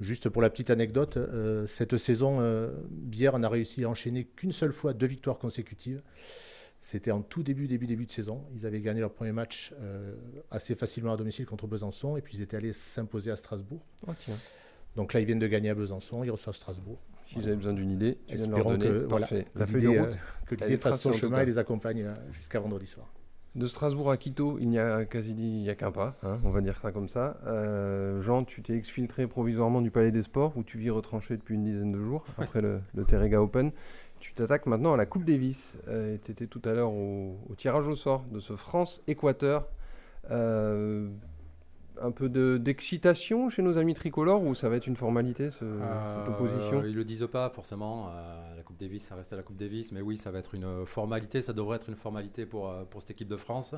Juste 0.00 0.28
pour 0.28 0.42
la 0.42 0.50
petite 0.50 0.70
anecdote, 0.70 1.18
cette 1.66 1.96
saison, 1.96 2.40
Bière 2.90 3.38
n'a 3.38 3.48
réussi 3.48 3.84
à 3.84 3.90
enchaîner 3.90 4.24
qu'une 4.24 4.52
seule 4.52 4.72
fois 4.72 4.94
deux 4.94 5.06
victoires 5.06 5.38
consécutives. 5.38 6.02
C'était 6.80 7.10
en 7.10 7.22
tout 7.22 7.42
début, 7.42 7.66
début, 7.66 7.86
début 7.86 8.06
de 8.06 8.12
saison. 8.12 8.44
Ils 8.54 8.66
avaient 8.66 8.80
gagné 8.80 9.00
leur 9.00 9.12
premier 9.12 9.32
match 9.32 9.74
assez 10.50 10.74
facilement 10.74 11.12
à 11.12 11.16
domicile 11.16 11.46
contre 11.46 11.66
Besançon 11.66 12.16
et 12.16 12.22
puis 12.22 12.36
ils 12.36 12.42
étaient 12.42 12.56
allés 12.56 12.72
s'imposer 12.72 13.30
à 13.30 13.36
Strasbourg. 13.36 13.80
Donc 14.94 15.12
là, 15.12 15.20
ils 15.20 15.26
viennent 15.26 15.38
de 15.38 15.46
gagner 15.46 15.70
à 15.70 15.74
Besançon, 15.74 16.24
ils 16.24 16.30
reçoivent 16.30 16.56
Strasbourg. 16.56 16.98
Si 17.26 17.38
avez 17.38 17.56
besoin 17.56 17.72
d'une 17.72 17.90
idée, 17.90 18.18
tu 18.26 18.36
viens 18.36 18.46
de 18.46 18.52
leur 18.52 18.64
donner. 18.64 18.86
Que, 18.86 19.06
voilà, 19.08 19.28
la 19.54 19.66
feuille 19.66 19.82
de 19.82 19.88
route, 19.88 20.14
euh, 20.14 20.46
que 20.46 20.54
l'idée 20.54 20.76
fasse 20.76 21.00
son 21.00 21.12
chemin 21.12 21.40
et 21.40 21.46
les 21.46 21.58
accompagne 21.58 22.04
euh, 22.04 22.14
jusqu'à 22.32 22.60
vendredi 22.60 22.86
soir. 22.86 23.12
De 23.56 23.66
Strasbourg 23.66 24.10
à 24.10 24.18
Quito, 24.18 24.58
il 24.60 24.68
n'y 24.68 24.78
a 24.78 25.06
quasi 25.06 25.32
il 25.32 25.62
y 25.62 25.70
a 25.70 25.74
qu'un 25.74 25.90
pas, 25.90 26.14
hein, 26.22 26.38
on 26.44 26.50
va 26.50 26.60
dire 26.60 26.78
ça 26.82 26.92
comme 26.92 27.08
ça. 27.08 27.38
Euh, 27.46 28.20
Jean, 28.20 28.44
tu 28.44 28.62
t'es 28.62 28.74
exfiltré 28.74 29.26
provisoirement 29.26 29.80
du 29.80 29.90
Palais 29.90 30.10
des 30.10 30.22
Sports 30.22 30.52
où 30.56 30.62
tu 30.62 30.76
vis 30.76 30.90
retranché 30.90 31.38
depuis 31.38 31.54
une 31.54 31.64
dizaine 31.64 31.90
de 31.90 31.98
jours 31.98 32.24
après 32.38 32.60
le, 32.60 32.80
le 32.94 33.04
Terrega 33.04 33.40
Open. 33.40 33.72
Tu 34.20 34.34
t'attaques 34.34 34.66
maintenant 34.66 34.92
à 34.92 34.96
la 34.98 35.06
Coupe 35.06 35.24
Davis. 35.24 35.78
Euh, 35.88 36.18
tu 36.22 36.32
étais 36.32 36.46
tout 36.46 36.60
à 36.64 36.72
l'heure 36.72 36.92
au, 36.92 37.38
au, 37.48 37.54
tirage 37.54 37.86
au 37.86 37.96
sort 37.96 38.24
de 38.30 38.40
ce 38.40 38.56
France-Équateur. 38.56 39.68
Euh, 40.30 41.08
un 42.00 42.10
peu 42.10 42.28
d'excitation 42.58 43.50
chez 43.50 43.62
nos 43.62 43.78
amis 43.78 43.94
tricolores 43.94 44.42
ou 44.42 44.54
ça 44.54 44.68
va 44.68 44.76
être 44.76 44.86
une 44.86 44.96
formalité 44.96 45.50
cette 45.50 45.62
euh, 45.62 46.26
opposition? 46.26 46.84
Ils 46.84 46.94
le 46.94 47.04
disent 47.04 47.26
pas 47.30 47.50
forcément. 47.50 48.08
Euh, 48.10 48.56
la 48.56 48.62
Coupe 48.62 48.76
Davis, 48.76 49.04
ça 49.04 49.14
reste 49.14 49.32
à 49.32 49.36
la 49.36 49.42
Coupe 49.42 49.56
Davis, 49.56 49.92
mais 49.92 50.00
oui, 50.00 50.16
ça 50.16 50.30
va 50.30 50.38
être 50.38 50.54
une 50.54 50.86
formalité. 50.86 51.42
Ça 51.42 51.52
devrait 51.52 51.76
être 51.76 51.88
une 51.88 51.96
formalité 51.96 52.46
pour, 52.46 52.68
euh, 52.68 52.84
pour 52.84 53.00
cette 53.00 53.12
équipe 53.12 53.28
de 53.28 53.36
France, 53.36 53.74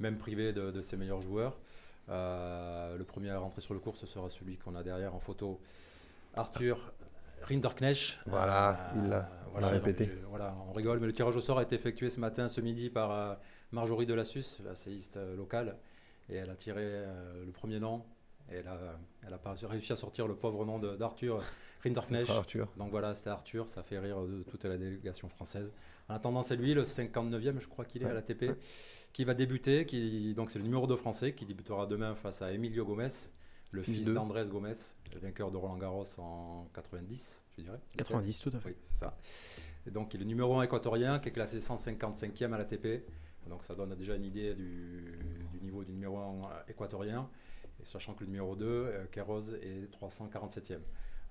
même 0.00 0.18
privée 0.18 0.52
de, 0.52 0.82
ses 0.82 0.96
meilleurs 0.96 1.20
joueurs. 1.20 1.58
le 2.08 3.02
premier 3.02 3.30
à 3.30 3.38
rentrer 3.38 3.60
sur 3.60 3.74
le 3.74 3.80
cours, 3.80 3.96
ce 3.96 4.06
sera 4.06 4.28
celui 4.28 4.56
qu'on 4.56 4.74
a 4.74 4.82
derrière 4.82 5.14
en 5.14 5.20
photo, 5.20 5.60
Arthur 6.34 6.92
Rinderknecht. 7.42 8.18
Voilà, 8.26 8.92
il 8.96 9.08
l'a 9.08 9.28
répété. 9.68 10.10
voilà, 10.28 10.54
on 10.68 10.72
rigole, 10.72 11.00
mais 11.00 11.06
le 11.06 11.12
tirage 11.12 11.36
au 11.36 11.40
sort 11.40 11.58
a 11.58 11.62
été 11.62 11.74
effectué 11.74 12.10
ce 12.10 12.20
matin, 12.20 12.48
ce 12.48 12.60
midi, 12.60 12.90
par 12.90 13.38
Marjorie 13.72 14.06
Delassus, 14.06 14.60
la 14.64 14.74
séiste 14.74 15.18
locale 15.36 15.76
et 16.28 16.36
elle 16.36 16.50
a 16.50 16.56
tiré 16.56 16.82
euh, 16.84 17.44
le 17.44 17.52
premier 17.52 17.78
nom. 17.78 18.04
Et 18.50 18.56
elle 18.56 18.68
a, 18.68 18.78
elle 19.26 19.34
a 19.34 19.38
pas 19.38 19.54
réussi 19.64 19.92
à 19.92 19.96
sortir 19.96 20.28
le 20.28 20.36
pauvre 20.36 20.64
nom 20.64 20.78
d'Arthur 20.78 21.42
Rinderknecht. 21.82 22.30
Donc 22.76 22.90
voilà, 22.90 23.12
c'était 23.14 23.30
Arthur, 23.30 23.66
ça 23.66 23.82
fait 23.82 23.98
rire 23.98 24.22
de 24.22 24.44
toute 24.44 24.64
la 24.64 24.76
délégation 24.76 25.28
française. 25.28 25.72
En 26.08 26.14
attendant, 26.14 26.44
c'est 26.44 26.54
lui, 26.54 26.72
le 26.72 26.84
59e, 26.84 27.58
je 27.58 27.66
crois 27.66 27.84
qu'il 27.84 28.04
est 28.04 28.06
à 28.06 28.14
la 28.14 28.22
TP, 28.22 28.56
qui 29.12 29.24
va 29.24 29.34
débuter. 29.34 29.84
Qui, 29.84 30.32
donc 30.34 30.52
c'est 30.52 30.60
le 30.60 30.64
numéro 30.64 30.86
2 30.86 30.94
français 30.94 31.32
qui 31.32 31.44
débutera 31.44 31.86
demain 31.86 32.14
face 32.14 32.40
à 32.40 32.52
Emilio 32.52 32.84
Gomez, 32.84 33.08
le 33.72 33.82
fils 33.82 34.06
d'Andrés 34.06 34.46
Gomez, 34.48 34.74
le 35.12 35.18
vainqueur 35.18 35.50
de 35.50 35.56
Roland 35.56 35.78
Garros 35.78 36.04
en 36.18 36.68
90, 36.72 37.42
je 37.58 37.62
dirais. 37.62 37.80
90, 37.96 38.38
tout 38.38 38.50
à 38.54 38.60
fait. 38.60 38.68
Oui, 38.68 38.76
c'est 38.82 38.96
ça. 38.96 39.18
Et 39.86 39.90
donc 39.90 40.14
il 40.14 40.18
est 40.18 40.24
le 40.24 40.28
numéro 40.28 40.58
1 40.58 40.64
équatorien 40.64 41.18
qui 41.18 41.30
est 41.30 41.32
classé 41.32 41.58
155e 41.58 42.52
à 42.52 42.58
la 42.58 42.64
TP. 42.64 43.04
Donc 43.48 43.64
ça 43.64 43.74
donne 43.74 43.94
déjà 43.94 44.16
une 44.16 44.24
idée 44.24 44.54
du, 44.54 45.45
du 45.84 45.92
numéro 45.92 46.18
1 46.18 46.20
euh, 46.20 46.62
équatorien, 46.68 47.28
et 47.80 47.84
sachant 47.84 48.14
que 48.14 48.20
le 48.20 48.30
numéro 48.30 48.56
2, 48.56 48.66
euh, 48.66 49.04
Kéros, 49.10 49.54
est 49.54 49.92
347e. 49.92 50.78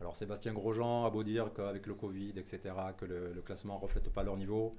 Alors 0.02 0.16
Sébastien 0.16 0.54
Grosjean 0.54 1.06
a 1.06 1.10
beau 1.10 1.24
dire 1.24 1.52
qu'avec 1.54 1.88
le 1.88 1.94
Covid, 1.94 2.34
etc., 2.38 2.60
que 2.98 3.06
le, 3.06 3.42
classement 3.46 3.78
ne 3.78 3.82
reflète 3.82 4.10
pas 4.12 4.24
leur 4.24 4.38
niveau. 4.38 4.78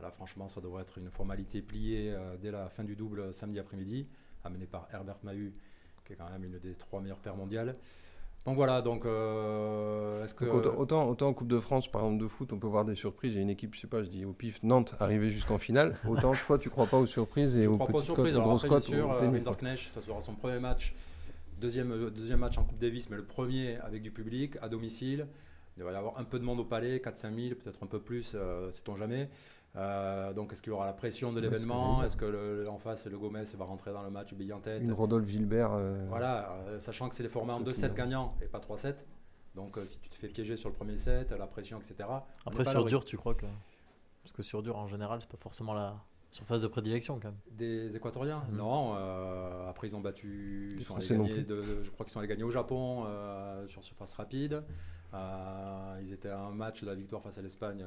Là, 0.00 0.10
franchement, 0.10 0.48
ça 0.48 0.60
devrait 0.60 0.82
être 0.82 0.96
une 0.98 1.10
formalité 1.10 1.60
pliée 1.60 2.12
euh, 2.12 2.36
dès 2.38 2.50
la 2.50 2.70
fin 2.70 2.84
du 2.84 2.96
double 2.96 3.34
samedi 3.34 3.58
après-midi, 3.58 4.06
amené 4.44 4.66
par 4.66 4.88
Herbert 4.92 5.18
Mahut, 5.22 5.52
qui 6.04 6.14
est 6.14 6.16
quand 6.16 6.30
même 6.30 6.44
une 6.44 6.58
des 6.58 6.74
trois 6.74 7.00
meilleures 7.00 7.18
paires 7.18 7.36
mondiales. 7.36 7.76
Donc 8.44 8.56
voilà, 8.56 8.82
donc 8.82 9.06
euh, 9.06 10.24
est-ce 10.24 10.34
que 10.34 10.44
autant, 10.44 11.08
autant, 11.08 11.28
en 11.28 11.32
Coupe 11.32 11.46
de 11.46 11.60
France 11.60 11.86
par 11.86 12.02
exemple 12.02 12.22
de 12.22 12.28
foot, 12.28 12.52
on 12.52 12.58
peut 12.58 12.66
voir 12.66 12.84
des 12.84 12.96
surprises. 12.96 13.32
Il 13.34 13.36
y 13.36 13.38
a 13.38 13.42
une 13.42 13.50
équipe, 13.50 13.74
je 13.74 13.80
sais 13.80 13.86
pas, 13.86 14.02
je 14.02 14.08
dis 14.08 14.24
au 14.24 14.32
pif 14.32 14.60
Nantes 14.64 14.94
arriver 14.98 15.30
jusqu'en 15.30 15.58
finale. 15.58 15.96
Autant 16.08 16.32
toi, 16.32 16.58
tu 16.58 16.68
crois 16.68 16.86
pas 16.86 16.98
aux 16.98 17.06
surprises 17.06 17.56
et 17.56 17.64
je 17.64 17.68
aux 17.68 17.74
crois 17.74 17.86
pas 17.86 17.98
aux 17.98 18.02
surprises. 18.02 18.34
Alors 18.34 18.52
après, 18.52 18.68
bien 18.68 18.80
sûr, 18.80 19.12
euh, 19.12 19.76
ça 19.76 20.00
sera 20.00 20.20
son 20.20 20.34
premier 20.34 20.58
match, 20.58 20.92
deuxième 21.60 21.92
euh, 21.92 22.10
deuxième 22.10 22.40
match 22.40 22.58
en 22.58 22.64
Coupe 22.64 22.78
Davis, 22.78 23.10
mais 23.10 23.16
le 23.16 23.24
premier 23.24 23.76
avec 23.76 24.02
du 24.02 24.10
public 24.10 24.56
à 24.60 24.68
domicile. 24.68 25.28
Il 25.78 25.84
va 25.84 25.92
y 25.92 25.94
avoir 25.94 26.18
un 26.18 26.24
peu 26.24 26.38
de 26.38 26.44
monde 26.44 26.60
au 26.60 26.64
palais, 26.64 26.98
4-5 26.98 27.34
000, 27.34 27.54
peut-être 27.54 27.82
un 27.82 27.86
peu 27.86 27.98
plus, 27.98 28.32
euh, 28.34 28.70
sait-on 28.70 28.96
jamais. 28.96 29.30
Euh, 29.74 30.32
donc, 30.32 30.52
est-ce 30.52 30.60
qu'il 30.60 30.70
y 30.70 30.74
aura 30.74 30.86
la 30.86 30.92
pression 30.92 31.32
de 31.32 31.40
l'événement 31.40 32.02
Est-ce 32.02 32.16
que 32.16 32.24
le, 32.24 32.68
en 32.68 32.78
face, 32.78 33.06
le 33.06 33.18
Gomez 33.18 33.44
va 33.56 33.64
rentrer 33.64 33.92
dans 33.92 34.02
le 34.02 34.10
match 34.10 34.34
bille 34.34 34.52
en 34.52 34.60
tête 34.60 34.82
Une 34.82 34.92
Rodolphe 34.92 35.26
Gilbert. 35.26 35.72
Euh, 35.72 36.04
voilà, 36.08 36.52
euh, 36.66 36.80
sachant 36.80 37.08
que 37.08 37.14
c'est 37.14 37.22
des 37.22 37.28
formats 37.28 37.54
en 37.54 37.62
2-7 37.62 37.94
gagnants 37.94 38.34
et 38.42 38.46
pas 38.46 38.58
3-7. 38.58 38.96
Donc, 39.54 39.78
si 39.84 39.98
tu 39.98 40.08
te 40.08 40.14
fais 40.14 40.28
piéger 40.28 40.56
sur 40.56 40.68
le 40.68 40.74
premier 40.74 40.96
set, 40.96 41.30
la 41.30 41.46
pression, 41.46 41.78
etc. 41.78 42.08
Après, 42.46 42.64
sur 42.64 42.84
dur, 42.84 43.04
tu 43.04 43.16
crois 43.16 43.34
que. 43.34 43.46
Parce 44.22 44.32
que 44.32 44.42
sur 44.42 44.62
dur, 44.62 44.76
en 44.76 44.86
général, 44.86 45.20
c'est 45.20 45.30
pas 45.30 45.36
forcément 45.36 45.74
la 45.74 45.96
surface 46.30 46.62
de 46.62 46.68
prédilection 46.68 47.18
quand 47.20 47.28
même. 47.28 47.38
Des 47.50 47.94
Équatoriens 47.96 48.44
mhm. 48.50 48.56
Non. 48.56 48.94
après, 49.68 49.88
ils 49.88 49.96
ont 49.96 50.00
battu. 50.00 50.76
Ils 50.78 50.84
sont 50.84 50.96
allés 50.96 51.44
de, 51.44 51.82
je 51.82 51.90
crois 51.90 52.04
qu'ils 52.04 52.12
sont 52.12 52.18
allés 52.18 52.28
gagner 52.28 52.44
au 52.44 52.50
Japon 52.50 53.06
sur 53.66 53.82
surface 53.82 54.14
rapide. 54.14 54.62
ils 55.12 56.12
étaient 56.12 56.30
à 56.30 56.40
un 56.40 56.52
match 56.52 56.82
de 56.82 56.86
la 56.86 56.94
victoire 56.94 57.22
face 57.22 57.38
à 57.38 57.42
l'Espagne 57.42 57.84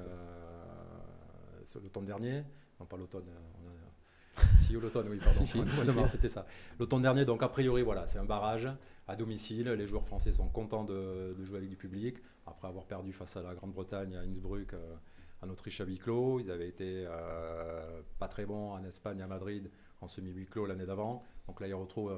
l'automne 1.75 2.05
dernier. 2.05 2.43
Non, 2.79 2.85
pas 2.85 2.97
l'automne. 2.97 3.27
Euh, 3.29 4.41
si, 4.59 4.73
l'automne, 4.73 5.07
oui, 5.09 5.19
pardon. 5.23 6.05
c'était 6.07 6.29
ça. 6.29 6.45
L'automne 6.79 7.01
dernier, 7.01 7.25
donc 7.25 7.41
a 7.43 7.49
priori, 7.49 7.81
voilà, 7.83 8.07
c'est 8.07 8.19
un 8.19 8.25
barrage 8.25 8.69
à 9.07 9.15
domicile. 9.15 9.69
Les 9.69 9.87
joueurs 9.87 10.05
français 10.05 10.31
sont 10.31 10.49
contents 10.49 10.83
de, 10.83 11.35
jouer 11.43 11.57
avec 11.57 11.69
du 11.69 11.77
public. 11.77 12.17
Après 12.45 12.67
avoir 12.67 12.85
perdu 12.85 13.13
face 13.13 13.37
à 13.37 13.41
la 13.41 13.55
Grande-Bretagne, 13.55 14.15
à 14.15 14.21
Innsbruck, 14.21 14.73
euh, 14.73 14.95
en 15.41 15.49
Autriche 15.49 15.79
à 15.81 15.85
huis 15.85 15.97
clos. 15.97 16.39
Ils 16.39 16.51
avaient 16.51 16.67
été 16.67 17.05
euh, 17.07 18.01
pas 18.19 18.27
très 18.27 18.45
bons 18.45 18.71
en 18.71 18.83
Espagne, 18.83 19.21
à 19.21 19.27
Madrid, 19.27 19.69
en 20.01 20.07
semi-huis 20.07 20.47
clos 20.47 20.65
l'année 20.65 20.85
d'avant. 20.85 21.23
Donc 21.47 21.61
là, 21.61 21.67
ils 21.67 21.73
retrouvent 21.73 22.17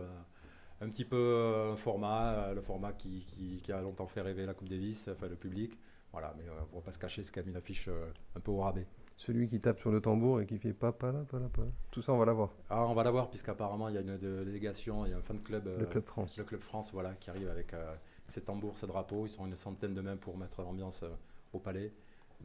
un 0.82 0.90
petit 0.90 1.06
peu 1.06 1.72
un 1.72 1.76
format, 1.76 2.54
le 2.54 2.62
format 2.62 2.94
qui, 2.94 3.26
qui, 3.64 3.72
a 3.72 3.82
longtemps 3.82 4.08
fait 4.08 4.22
rêver 4.22 4.46
la 4.46 4.54
Coupe 4.54 4.70
Davis, 4.70 5.08
enfin 5.08 5.28
le 5.28 5.36
public. 5.36 5.78
Voilà, 6.12 6.34
mais 6.38 6.46
on 6.50 6.76
ne 6.76 6.80
va 6.80 6.82
pas 6.82 6.92
se 6.92 7.00
cacher, 7.00 7.22
c'est 7.22 7.32
quand 7.32 7.42
même 7.42 7.50
une 7.50 7.58
affiche 7.58 7.90
un 8.36 8.40
peu 8.40 8.52
au 8.52 8.60
rabais 8.60 8.88
celui 9.18 9.48
qui 9.48 9.60
tape 9.60 9.80
sur 9.80 9.92
le 9.92 10.00
tambour 10.00 10.42
et 10.42 10.46
qui 10.46 10.60
fait 10.60 10.74
papa 10.74 11.12
là, 11.12 11.26
papa 11.30 11.62
là, 11.62 11.68
Tout 11.90 12.02
ça, 12.02 12.14
on 12.14 12.18
va 12.18 12.26
l'avoir. 12.26 12.52
Ah, 12.70 12.86
on 12.86 12.94
va 12.94 13.04
l'avoir, 13.04 13.30
puisqu'apparemment, 13.30 13.90
il 13.90 13.96
y 13.96 13.98
a 13.98 14.02
une 14.02 14.18
délégation, 14.18 15.06
il 15.06 15.12
y 15.12 15.14
a 15.14 15.18
un 15.18 15.22
fan 15.22 15.40
club. 15.42 15.68
le 15.78 15.86
Club 15.88 16.06
France. 16.06 16.38
Le 16.38 16.44
Club 16.44 16.62
France, 16.62 16.92
voilà, 16.94 17.14
qui 17.16 17.32
arrive 17.32 17.50
avec 17.50 17.74
euh, 17.74 17.96
ses 18.28 18.42
tambours, 18.42 18.78
ses 18.78 18.86
drapeaux. 18.86 19.26
Ils 19.26 19.32
sont 19.32 19.48
une 19.48 19.56
centaine 19.56 19.96
de 19.96 20.02
mains 20.02 20.18
pour 20.18 20.38
mettre 20.38 20.62
l'ambiance 20.62 21.02
euh, 21.04 21.10
au 21.52 21.60
palais. 21.60 21.92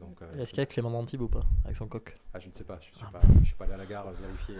Euh, 0.01 0.41
Est-ce 0.41 0.49
qu'il 0.49 0.61
y 0.61 0.63
a 0.63 0.65
Clément 0.65 0.97
Antibes 0.97 1.21
ou 1.21 1.27
pas, 1.27 1.43
avec 1.63 1.77
son 1.77 1.85
coq? 1.85 2.17
Ah, 2.33 2.39
je 2.39 2.49
ne 2.49 2.53
sais 2.53 2.63
pas, 2.63 2.79
je 2.81 2.89
ne 2.89 2.95
suis, 2.95 3.05
ah. 3.13 3.43
suis, 3.45 3.55
pas 3.55 3.65
allé 3.65 3.73
à 3.73 3.77
la 3.77 3.85
gare 3.85 4.11
vérifier. 4.11 4.55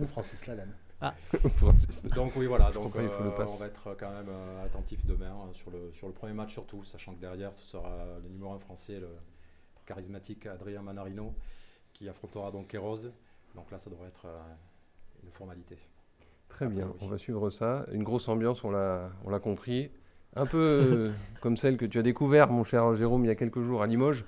ou 0.00 0.06
Francis 0.06 0.44
Lalanne. 0.48 0.74
Ah. 1.00 1.14
donc 2.16 2.32
oui, 2.34 2.46
voilà, 2.46 2.72
donc 2.72 2.92
on 2.96 3.56
va 3.56 3.66
être 3.66 3.96
quand 3.96 4.10
même 4.10 4.30
attentif 4.64 5.06
demain 5.06 5.32
sur, 5.52 5.70
le, 5.70 5.92
sur 5.92 6.08
le 6.08 6.12
premier 6.12 6.32
match 6.32 6.52
surtout, 6.52 6.82
sachant 6.82 7.14
que 7.14 7.20
derrière, 7.20 7.54
ce 7.54 7.64
sera 7.64 8.04
le 8.24 8.28
numéro 8.28 8.52
1 8.52 8.58
français, 8.58 8.98
le, 8.98 9.08
charismatique 9.92 10.46
Adrien 10.46 10.80
Manarino, 10.82 11.34
qui 11.92 12.08
affrontera 12.08 12.50
donc 12.50 12.68
Kéros. 12.68 13.08
Donc 13.54 13.70
là, 13.70 13.78
ça 13.78 13.90
devrait 13.90 14.08
être 14.08 14.24
euh, 14.26 14.38
une 15.22 15.30
formalité. 15.30 15.76
Très 16.48 16.66
bien, 16.66 16.90
on 17.02 17.06
va 17.08 17.18
suivre 17.18 17.50
ça. 17.50 17.84
Une 17.92 18.02
grosse 18.02 18.26
ambiance, 18.28 18.64
on 18.64 18.70
l'a 18.70 19.10
compris. 19.42 19.90
Un 20.34 20.46
peu 20.46 21.12
comme 21.42 21.58
celle 21.58 21.76
que 21.76 21.84
tu 21.84 21.98
as 21.98 22.02
découvert, 22.02 22.48
mon 22.50 22.64
cher 22.64 22.94
Jérôme, 22.94 23.24
il 23.24 23.28
y 23.28 23.30
a 23.30 23.34
quelques 23.34 23.60
jours 23.60 23.82
à 23.82 23.86
Limoges. 23.86 24.24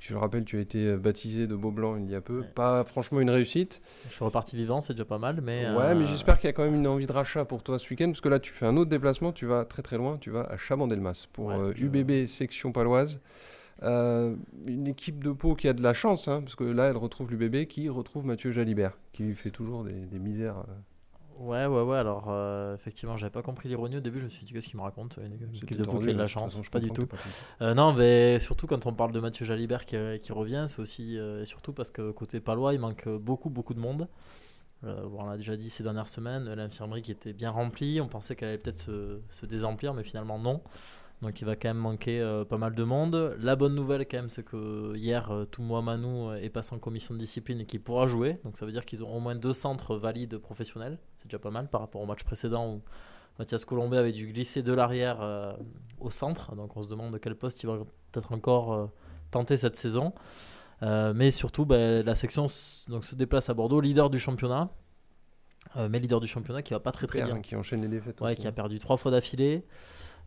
Je 0.00 0.12
le 0.12 0.18
rappelle, 0.18 0.44
tu 0.44 0.58
as 0.58 0.60
été 0.60 0.86
euh, 0.88 0.96
baptisé 0.98 1.46
de 1.46 1.54
Beau-Blanc 1.54 1.96
il 1.96 2.10
y 2.10 2.14
a 2.16 2.20
peu. 2.20 2.40
Ouais. 2.40 2.46
Pas 2.54 2.84
franchement 2.84 3.20
une 3.20 3.30
réussite. 3.30 3.80
Je 4.08 4.14
suis 4.14 4.24
reparti 4.24 4.56
vivant, 4.56 4.80
c'est 4.80 4.92
déjà 4.92 5.04
pas 5.04 5.18
mal. 5.18 5.40
Mais, 5.40 5.66
Ouais, 5.70 5.94
mais 5.94 6.04
euh, 6.04 6.06
j'espère 6.08 6.38
qu'il 6.38 6.48
y 6.48 6.50
a 6.50 6.52
quand 6.52 6.64
même 6.64 6.74
une 6.74 6.86
envie 6.88 7.06
de 7.06 7.12
rachat 7.12 7.44
pour 7.44 7.62
toi 7.62 7.78
ce 7.78 7.88
week-end, 7.90 8.06
parce 8.08 8.20
que 8.20 8.28
là, 8.28 8.40
tu 8.40 8.52
fais 8.52 8.66
un 8.66 8.76
autre 8.76 8.90
déplacement, 8.90 9.32
tu 9.32 9.46
vas 9.46 9.64
très 9.64 9.82
très 9.82 9.96
loin, 9.96 10.18
tu 10.18 10.30
vas 10.30 10.42
à 10.42 10.56
Chabandelmas 10.56 11.26
pour 11.32 11.46
Ouais, 11.46 11.54
euh, 11.54 11.72
je- 11.76 11.84
UBB 11.84 12.26
section 12.26 12.72
paloise. 12.72 13.20
Euh, 13.82 14.36
une 14.66 14.86
équipe 14.86 15.22
de 15.22 15.32
Pau 15.32 15.54
qui 15.54 15.68
a 15.68 15.72
de 15.72 15.82
la 15.82 15.94
chance, 15.94 16.28
hein, 16.28 16.40
parce 16.42 16.54
que 16.54 16.64
là, 16.64 16.84
elle 16.86 16.96
retrouve 16.96 17.30
l'UBB 17.30 17.66
qui 17.66 17.88
retrouve 17.88 18.24
Mathieu 18.24 18.52
Jalibert, 18.52 18.96
qui 19.12 19.24
lui 19.24 19.34
fait 19.34 19.50
toujours 19.50 19.84
des, 19.84 19.92
des 20.06 20.18
misères. 20.18 20.58
euh, 20.58 20.72
Ouais, 21.40 21.66
ouais, 21.66 21.82
ouais. 21.82 21.96
Alors, 21.98 22.26
euh, 22.28 22.76
effectivement, 22.76 23.16
j'avais 23.16 23.32
pas 23.32 23.42
compris 23.42 23.68
l'ironie 23.68 23.96
au 23.96 24.00
début. 24.00 24.20
Je 24.20 24.26
me 24.26 24.30
suis 24.30 24.46
dit, 24.46 24.52
qu'est-ce 24.52 24.68
qu'il 24.68 24.76
me 24.78 24.82
raconte 24.84 25.18
Une 25.20 25.32
équipe 25.56 25.76
de 25.76 25.82
Pau 25.84 25.98
qui 25.98 26.10
a 26.10 26.12
de 26.12 26.14
hein, 26.14 26.18
la 26.18 26.24
toute 26.24 26.32
chance. 26.32 26.54
façon, 26.56 26.70
pas 26.70 26.78
du 26.78 26.92
tout. 26.92 27.06
pas. 27.06 27.16
Euh, 27.60 27.74
non, 27.74 27.92
mais 27.92 28.38
surtout 28.38 28.68
quand 28.68 28.86
on 28.86 28.94
parle 28.94 29.10
de 29.10 29.18
Mathieu 29.18 29.44
Jalibert 29.44 29.84
qui, 29.84 29.96
qui 30.22 30.32
revient, 30.32 30.66
c'est 30.68 30.78
aussi 30.80 31.18
euh, 31.18 31.42
et 31.42 31.44
surtout 31.44 31.72
parce 31.72 31.90
que 31.90 32.12
côté 32.12 32.38
palois, 32.38 32.72
il 32.72 32.78
manque 32.80 33.08
beaucoup, 33.08 33.50
beaucoup 33.50 33.74
de 33.74 33.80
monde. 33.80 34.06
Euh, 34.84 35.08
on 35.16 35.24
l'a 35.26 35.36
déjà 35.36 35.56
dit 35.56 35.70
ces 35.70 35.82
dernières 35.82 36.08
semaines, 36.08 36.44
l'infirmerie 36.54 37.02
qui 37.02 37.10
était 37.10 37.32
bien 37.32 37.50
remplie, 37.50 38.00
on 38.00 38.06
pensait 38.08 38.36
qu'elle 38.36 38.48
allait 38.50 38.58
peut-être 38.58 38.78
se, 38.78 39.20
se 39.30 39.46
désemplir, 39.46 39.92
mais 39.94 40.04
finalement 40.04 40.38
non. 40.38 40.62
Donc 41.24 41.40
il 41.40 41.46
va 41.46 41.56
quand 41.56 41.68
même 41.68 41.78
manquer 41.78 42.20
euh, 42.20 42.44
pas 42.44 42.58
mal 42.58 42.74
de 42.74 42.84
monde. 42.84 43.34
La 43.40 43.56
bonne 43.56 43.74
nouvelle 43.74 44.06
quand 44.06 44.18
même, 44.18 44.28
c'est 44.28 44.42
que 44.44 44.94
hier, 44.94 45.30
euh, 45.30 45.46
Toumoua 45.46 45.80
Manou 45.80 46.28
euh, 46.28 46.36
est 46.36 46.50
passé 46.50 46.74
en 46.74 46.78
commission 46.78 47.14
de 47.14 47.18
discipline 47.18 47.60
et 47.60 47.64
qu'il 47.64 47.80
pourra 47.80 48.06
jouer. 48.06 48.38
Donc 48.44 48.58
ça 48.58 48.66
veut 48.66 48.72
dire 48.72 48.84
qu'ils 48.84 49.02
ont 49.02 49.16
au 49.16 49.20
moins 49.20 49.34
deux 49.34 49.54
centres 49.54 49.96
valides 49.96 50.36
professionnels. 50.36 50.98
C'est 51.18 51.28
déjà 51.28 51.38
pas 51.38 51.50
mal 51.50 51.68
par 51.70 51.80
rapport 51.80 52.02
au 52.02 52.06
match 52.06 52.24
précédent 52.24 52.74
où 52.74 52.82
Mathias 53.38 53.64
Colombet 53.64 53.96
avait 53.96 54.12
dû 54.12 54.26
glisser 54.26 54.62
de 54.62 54.74
l'arrière 54.74 55.22
euh, 55.22 55.54
au 55.98 56.10
centre. 56.10 56.54
Donc 56.56 56.76
on 56.76 56.82
se 56.82 56.90
demande 56.90 57.14
de 57.14 57.18
quel 57.18 57.36
poste 57.36 57.62
il 57.62 57.68
va 57.68 57.78
peut-être 58.12 58.32
encore 58.32 58.90
tenter 59.30 59.56
cette 59.56 59.76
saison. 59.76 60.12
Mais 60.82 61.30
surtout, 61.30 61.64
ben, 61.64 62.04
la 62.04 62.14
section 62.14 62.44
donc, 62.88 63.06
se 63.06 63.14
déplace 63.14 63.48
à 63.48 63.54
Bordeaux, 63.54 63.80
leader 63.80 64.10
du 64.10 64.18
championnat. 64.18 64.68
Mais 65.88 65.98
leader 65.98 66.20
du 66.20 66.26
championnat 66.26 66.60
qui 66.60 66.74
va 66.74 66.80
pas 66.80 66.92
très 66.92 67.06
très 67.06 67.24
bien. 67.24 67.36
hein, 67.36 67.40
qui 67.40 67.56
enchaîne 67.56 67.80
les 67.80 67.88
défaites. 67.88 68.20
Ouais, 68.20 68.32
aussi, 68.32 68.42
qui 68.42 68.46
a 68.46 68.50
hein. 68.50 68.52
perdu 68.52 68.78
trois 68.78 68.98
fois 68.98 69.10
d'affilée. 69.10 69.64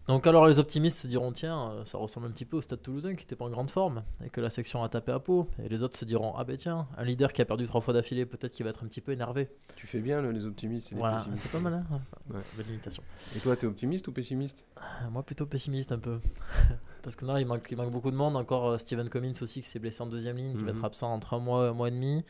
Donc 0.08 0.26
alors 0.26 0.48
les 0.48 0.58
optimistes 0.58 1.00
se 1.00 1.08
diront 1.08 1.34
tiens 1.34 1.72
euh, 1.72 1.86
ça 1.86 1.98
ressemble 1.98 2.28
un 2.28 2.32
petit 2.32 2.46
peu 2.46 2.56
au 2.56 2.62
Stade 2.62 2.82
Toulousain 2.82 3.14
qui 3.16 3.24
n'était 3.26 3.36
pas 3.36 3.44
en 3.44 3.50
grande 3.50 3.70
forme 3.70 4.04
et 4.24 4.30
que 4.30 4.40
la 4.40 4.50
section 4.50 4.82
a 4.82 4.88
tapé 4.88 5.12
à 5.12 5.20
peau. 5.20 5.50
Et 5.62 5.68
les 5.68 5.84
autres 5.84 5.98
se 5.98 6.06
diront 6.06 6.34
ah 6.38 6.46
ben 6.46 6.56
tiens 6.56 6.88
un 6.98 7.04
leader 7.04 7.34
qui 7.34 7.42
a 7.42 7.46
perdu 7.46 7.66
trois 7.66 7.82
fois 7.82 7.94
d'affilée 7.94 8.26
peut-être 8.26 8.54
qu'il 8.54 8.64
va 8.64 8.70
être 8.70 8.84
un 8.84 8.88
petit 8.88 9.02
peu 9.02 9.12
énervé. 9.12 9.50
Tu 9.76 9.86
fais 9.86 10.00
bien 10.00 10.22
le- 10.22 10.32
les 10.32 10.46
optimistes 10.46 10.92
et 10.94 10.96
les 10.96 11.00
voilà 11.02 11.26
c'est 11.36 11.52
pas 11.52 11.60
mal 11.60 11.74
hein. 11.92 12.00
Ouais. 12.34 12.40
belle 12.56 12.68
limitation. 12.68 13.04
Et 13.36 13.40
toi, 13.40 13.58
tu 13.58 13.66
es 13.66 13.68
optimiste 13.68 14.08
ou 14.08 14.14
pessimiste? 14.14 14.66
Euh, 14.78 15.10
moi 15.12 15.24
plutôt 15.24 15.46
pessimiste 15.46 15.92
un 15.92 16.00
peu. 16.00 16.20
Parce 17.04 17.16
que 17.18 17.26
non 17.26 17.36
il 17.38 17.46
manque, 17.46 17.68
il 17.70 17.76
manque 17.78 17.92
beaucoup 17.92 18.12
de 18.12 18.16
monde. 18.16 18.38
Encore 18.38 18.70
euh, 18.70 18.78
Steven 18.78 19.10
Cummins 19.10 19.34
aussi 19.42 19.62
qui 19.62 19.68
s'est 19.68 19.80
blessé 19.80 20.02
en 20.04 20.08
deuxième 20.08 20.38
ligne 20.38 20.56
qui 20.56 20.64
va 20.64 20.72
Mhm. 20.72 20.78
être 20.78 20.86
absent 20.86 21.12
entre 21.14 21.34
un 21.34 21.40
mois 21.40 21.68
un 21.68 21.74
mois 21.74 21.90
et 21.90 21.92
demi 21.92 22.24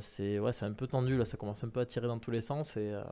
c'est 0.00 0.38
ouais, 0.38 0.50
un 0.62 0.72
peu 0.72 0.86
tendu 0.86 1.16
là, 1.16 1.24
ça 1.24 1.36
commence 1.36 1.62
un 1.62 1.68
peu 1.68 1.80
à 1.80 1.86
tirer 1.86 2.06
dans 2.06 2.18
tous 2.18 2.30
les 2.30 2.40
sens 2.40 2.76
et, 2.76 2.90
euh, 2.90 3.02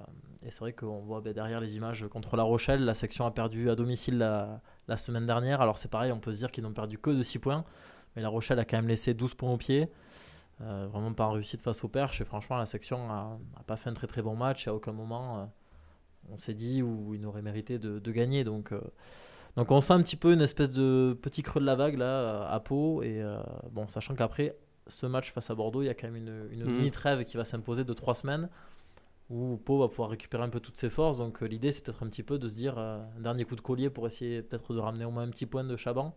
c'est 0.43 0.61
vrai 0.61 0.73
qu'on 0.73 1.01
voit 1.01 1.21
ben, 1.21 1.33
derrière 1.33 1.61
les 1.61 1.77
images 1.77 2.07
contre 2.09 2.37
La 2.37 2.43
Rochelle, 2.43 2.85
la 2.85 2.95
section 2.95 3.27
a 3.27 3.31
perdu 3.31 3.71
à 3.71 3.75
domicile 3.75 4.19
la, 4.19 4.97
semaine 4.97 5.27
dernière. 5.27 5.61
Alors 5.61 5.79
c'est 5.79 5.91
pareil, 5.91 6.13
on 6.13 6.19
peut 6.19 6.33
se 6.33 6.39
dire 6.39 6.51
qu'ils 6.51 6.65
n'ont 6.65 6.73
perdu 6.73 6.99
que 6.99 7.11
de 7.11 7.23
6 7.23 7.39
points, 7.39 7.65
mais 8.17 8.23
La 8.23 8.29
Rochelle 8.29 8.59
a 8.59 8.65
quand 8.65 8.77
même 8.77 8.89
laissé 8.89 9.15
12 9.15 9.35
points 9.35 9.53
au 9.53 9.57
pied. 9.57 9.91
Euh, 10.61 10.87
vraiment 10.91 11.13
pas 11.13 11.27
en 11.27 11.33
réussite 11.33 11.63
face 11.63 11.83
au 11.83 11.89
Perche 11.89 12.21
et 12.21 12.25
franchement 12.25 12.57
la 12.57 12.67
section 12.67 13.11
a, 13.11 13.39
a 13.57 13.63
pas 13.65 13.77
fait 13.77 13.91
un 13.91 13.95
très 13.95 14.07
très 14.07 14.23
bon 14.23 14.37
match 14.37 14.67
et 14.67 14.71
à 14.71 14.75
aucun 14.75 14.93
moment 14.93 15.41
euh, 15.41 15.45
on 16.31 16.39
s'est 16.39 16.55
dit 16.55 16.83
où 16.83 17.15
il 17.15 17.27
aurait 17.27 17.43
mérité 17.43 17.79
de, 17.79 18.11
gagner 18.11 18.45
donc 18.45 18.73
euh, 18.73 18.81
donc 19.57 19.71
on 19.71 19.81
sent 19.81 19.93
un 19.95 20.03
petit 20.03 20.17
peu 20.17 20.33
une 20.33 20.41
espèce 20.41 20.71
de 20.71 21.19
petit 21.21 21.43
creux 21.43 21.61
de 21.61 21.67
la 21.67 21.75
vague 21.75 21.99
là 21.99 22.05
euh, 22.05 22.47
à 22.49 22.61
Pau 22.61 23.03
et 23.03 23.21
euh, 23.21 23.39
bon 23.71 23.89
sachant 23.89 24.15
qu'après 24.15 24.57
ce 24.87 25.07
match 25.07 25.33
face 25.33 25.51
à 25.51 25.55
Bordeaux 25.55 25.83
il 25.83 25.87
y 25.87 25.89
a 25.89 25.95
quand 25.95 26.07
même 26.11 26.17
une, 26.17 26.49
une 26.53 26.65
Mhm. 26.65 26.73
mini 26.77 26.91
trêve 26.91 27.25
qui 27.25 27.37
va 27.37 27.45
s'imposer 27.45 27.85
de 27.85 27.93
3 27.93 28.15
semaines 28.15 28.49
où 29.31 29.57
Pau 29.57 29.79
va 29.79 29.89
pouvoir 29.89 30.11
récupérer 30.11 30.43
un 30.43 30.49
peu 30.51 30.61
toutes 30.61 30.77
ses 30.77 30.91
forces 30.91 31.19
donc 31.19 31.43
euh, 31.43 31.47
l'idée 31.47 31.73
c'est 31.73 31.85
peut-être 31.85 32.03
un 32.03 32.09
petit 32.09 32.23
peu 32.23 32.39
de 32.39 32.49
se 32.49 32.55
dire 32.57 32.75
euh, 32.79 33.01
un 33.17 33.21
dernier 33.23 33.45
coup 33.45 33.55
de 33.57 33.61
collier 33.61 33.91
pour 33.91 34.07
essayer 34.07 34.43
peut-être 34.43 34.75
de 34.75 34.79
ramener 34.81 35.05
au 35.05 35.11
moins 35.11 35.23
un 35.23 35.31
petit 35.31 35.47
point 35.47 35.65
de 35.65 35.77
Chaban 35.77 36.15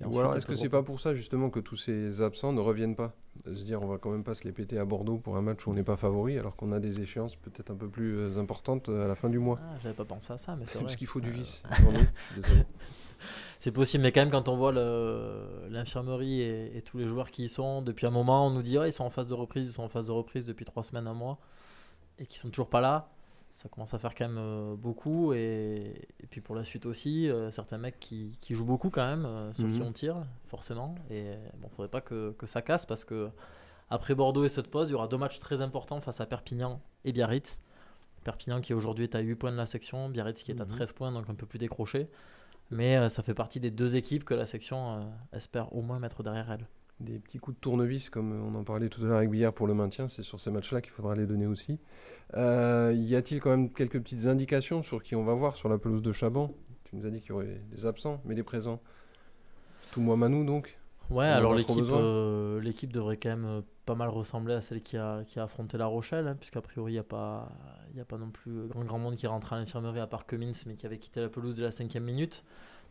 Et 0.00 0.04
Ou 0.06 0.18
alors, 0.18 0.34
est-ce 0.36 0.46
que 0.46 0.54
c'est 0.54 0.70
pas 0.70 0.82
pour 0.82 1.00
ça 1.00 1.14
justement 1.14 1.50
que 1.50 1.60
tous 1.60 1.76
ces 1.76 2.22
absents 2.22 2.52
ne 2.54 2.60
reviennent 2.60 2.96
pas? 2.96 3.12
Se 3.44 3.50
dire, 3.64 3.82
on 3.82 3.86
va 3.86 3.98
quand 3.98 4.10
même 4.10 4.24
pas 4.24 4.34
se 4.34 4.44
les 4.44 4.52
péter 4.52 4.78
à 4.78 4.84
Bordeaux 4.86 5.18
pour 5.18 5.36
un 5.36 5.42
match 5.42 5.66
où 5.66 5.70
on 5.70 5.74
n'est 5.74 5.84
pas 5.84 5.96
favori, 5.96 6.38
alors 6.38 6.56
qu'on 6.56 6.72
a 6.72 6.80
des 6.80 7.00
échéances 7.00 7.36
peut-être 7.36 7.70
un 7.70 7.76
peu 7.76 7.88
plus 7.88 8.16
euh, 8.16 8.38
importantes 8.38 8.88
à 8.88 9.06
la 9.06 9.14
fin 9.14 9.28
du 9.28 9.38
mois. 9.38 9.58
Ah, 9.62 9.76
j'avais 9.82 9.94
pas 9.94 10.04
pensé 10.06 10.32
à 10.32 10.38
ça 10.38 10.56
mais 10.56 10.64
c'est 10.66 10.74
vrai 10.78 10.84
Parce 10.84 10.96
qu'il 10.96 11.06
faut 11.06 11.20
du 11.20 11.30
vice. 11.30 11.62
C'est 13.60 13.72
possible, 13.72 14.02
mais 14.02 14.10
quand 14.10 14.22
même, 14.22 14.30
quand 14.30 14.48
on 14.48 14.56
voit 14.56 14.72
l'infirmerie 15.68 16.40
et, 16.40 16.76
et 16.78 16.82
tous 16.82 16.98
les 16.98 17.06
joueurs 17.06 17.30
qui 17.30 17.44
y 17.44 17.48
sont, 17.48 17.82
depuis 17.82 18.06
un 18.06 18.10
moment, 18.10 18.46
on 18.46 18.50
nous 18.50 18.62
dit 18.62 18.76
ils 18.86 18.92
sont 18.92 19.04
en 19.04 19.10
phase 19.10 19.28
de 19.28 19.34
reprise, 19.34 19.68
ils 19.68 19.72
sont 19.72 19.82
en 19.82 19.88
phase 19.88 20.06
de 20.06 20.12
reprise 20.12 20.46
depuis 20.46 20.64
trois 20.64 20.82
semaines, 20.82 21.06
un 21.06 21.14
mois, 21.14 21.38
et 22.18 22.26
qui 22.26 22.38
sont 22.38 22.48
toujours 22.48 22.70
pas 22.70 22.80
là. 22.80 23.10
Ça 23.52 23.68
commence 23.68 23.92
à 23.94 23.98
faire 23.98 24.14
quand 24.14 24.28
même 24.28 24.38
euh, 24.38 24.76
beaucoup. 24.76 25.32
Et, 25.32 26.08
et 26.20 26.26
puis 26.30 26.40
pour 26.40 26.54
la 26.54 26.62
suite 26.64 26.86
aussi, 26.86 27.28
euh, 27.28 27.50
certains 27.50 27.78
mecs 27.78 27.98
qui, 27.98 28.32
qui 28.40 28.54
jouent 28.54 28.64
beaucoup 28.64 28.90
quand 28.90 29.04
même, 29.06 29.26
euh, 29.26 29.52
sur 29.52 29.66
qui 29.66 29.80
Mhm. 29.80 29.86
on 29.86 29.92
tire, 29.92 30.16
forcément. 30.46 30.94
Et 31.10 31.32
bon, 31.58 31.68
faudrait 31.68 31.88
pas 31.88 32.00
que, 32.00 32.30
que 32.38 32.46
ça 32.46 32.62
casse 32.62 32.86
parce 32.86 33.04
que 33.04 33.28
après 33.90 34.14
Bordeaux 34.14 34.44
et 34.44 34.48
cette 34.48 34.68
pause, 34.68 34.88
il 34.88 34.92
y 34.92 34.94
aura 34.94 35.08
deux 35.08 35.16
matchs 35.18 35.38
très 35.40 35.62
importants 35.62 36.00
face 36.00 36.20
à 36.20 36.26
Perpignan 36.26 36.80
et 37.04 37.12
Biarritz. 37.12 37.60
Perpignan 38.22 38.60
qui 38.60 38.72
aujourd'hui 38.72 39.04
est 39.04 39.16
à 39.16 39.20
8 39.20 39.34
points 39.34 39.50
de 39.52 39.56
la 39.56 39.66
section, 39.66 40.08
Biarritz 40.08 40.44
qui 40.44 40.52
est 40.52 40.60
à 40.60 40.64
Mhm. 40.64 40.70
13 40.70 40.92
points, 40.92 41.10
donc 41.12 41.28
un 41.28 41.34
peu 41.34 41.44
plus 41.46 41.58
décroché. 41.58 42.08
Mais 42.70 42.96
euh, 42.96 43.08
ça 43.08 43.22
fait 43.22 43.34
partie 43.34 43.60
des 43.60 43.70
deux 43.70 43.96
équipes 43.96 44.24
que 44.24 44.34
la 44.34 44.46
section 44.46 44.98
euh, 44.98 45.00
espère 45.36 45.74
au 45.74 45.82
moins 45.82 45.98
mettre 45.98 46.22
derrière 46.22 46.50
elle. 46.50 46.66
Des 47.00 47.18
petits 47.18 47.38
coups 47.38 47.56
de 47.56 47.60
tournevis, 47.60 48.10
comme 48.10 48.32
on 48.32 48.54
en 48.54 48.62
parlait 48.62 48.88
tout 48.88 49.02
à 49.02 49.06
l'heure 49.06 49.16
avec 49.16 49.30
Billard 49.30 49.54
pour 49.54 49.66
le 49.66 49.74
maintien, 49.74 50.06
c'est 50.06 50.22
sur 50.22 50.38
ces 50.38 50.50
matchs-là 50.50 50.82
qu'il 50.82 50.92
faudra 50.92 51.14
les 51.14 51.26
donner 51.26 51.46
aussi. 51.46 51.78
Euh, 52.34 52.92
y 52.94 53.16
a-t-il 53.16 53.40
quand 53.40 53.50
même 53.50 53.70
quelques 53.72 53.98
petites 53.98 54.26
indications 54.26 54.82
sur 54.82 55.02
qui 55.02 55.16
on 55.16 55.24
va 55.24 55.34
voir 55.34 55.56
sur 55.56 55.68
la 55.68 55.78
pelouse 55.78 56.02
de 56.02 56.12
Chaban? 56.12 56.52
Tu 56.84 56.96
nous 56.96 57.06
as 57.06 57.10
dit 57.10 57.20
qu'il 57.20 57.30
y 57.30 57.32
aurait 57.32 57.62
des 57.72 57.86
absents, 57.86 58.20
mais 58.26 58.34
des 58.34 58.42
présents. 58.42 58.80
Tout 59.92 60.02
moi 60.02 60.16
Manou 60.16 60.44
donc 60.44 60.76
Ouais, 61.08 61.26
alors 61.26 61.54
l'équipe 61.54 61.76
euh, 61.90 62.60
devrait 62.92 63.16
quand 63.16 63.30
même 63.30 63.62
pas 63.90 63.96
mal 63.96 64.08
ressembler 64.08 64.54
à 64.54 64.60
celle 64.60 64.82
qui 64.82 64.96
a, 64.96 65.24
qui 65.24 65.40
a 65.40 65.42
affronté 65.42 65.76
La 65.76 65.86
Rochelle, 65.86 66.28
hein, 66.28 66.36
puisqu'a 66.36 66.60
priori 66.60 66.92
il 66.92 66.94
n'y 66.94 67.00
a, 67.00 67.02
pas- 67.02 67.48
a 68.00 68.04
pas 68.04 68.18
non 68.18 68.30
plus 68.30 68.68
grand, 68.68 68.84
grand 68.84 68.98
monde 69.00 69.16
qui 69.16 69.26
rentre 69.26 69.52
à 69.52 69.58
l'infirmerie 69.58 69.98
à 69.98 70.06
part 70.06 70.26
Cummins, 70.26 70.52
mais 70.66 70.76
qui 70.76 70.86
avait 70.86 70.98
quitté 70.98 71.20
la 71.20 71.28
pelouse 71.28 71.56
dès 71.56 71.64
la 71.64 71.72
cinquième 71.72 72.04
minute. 72.04 72.44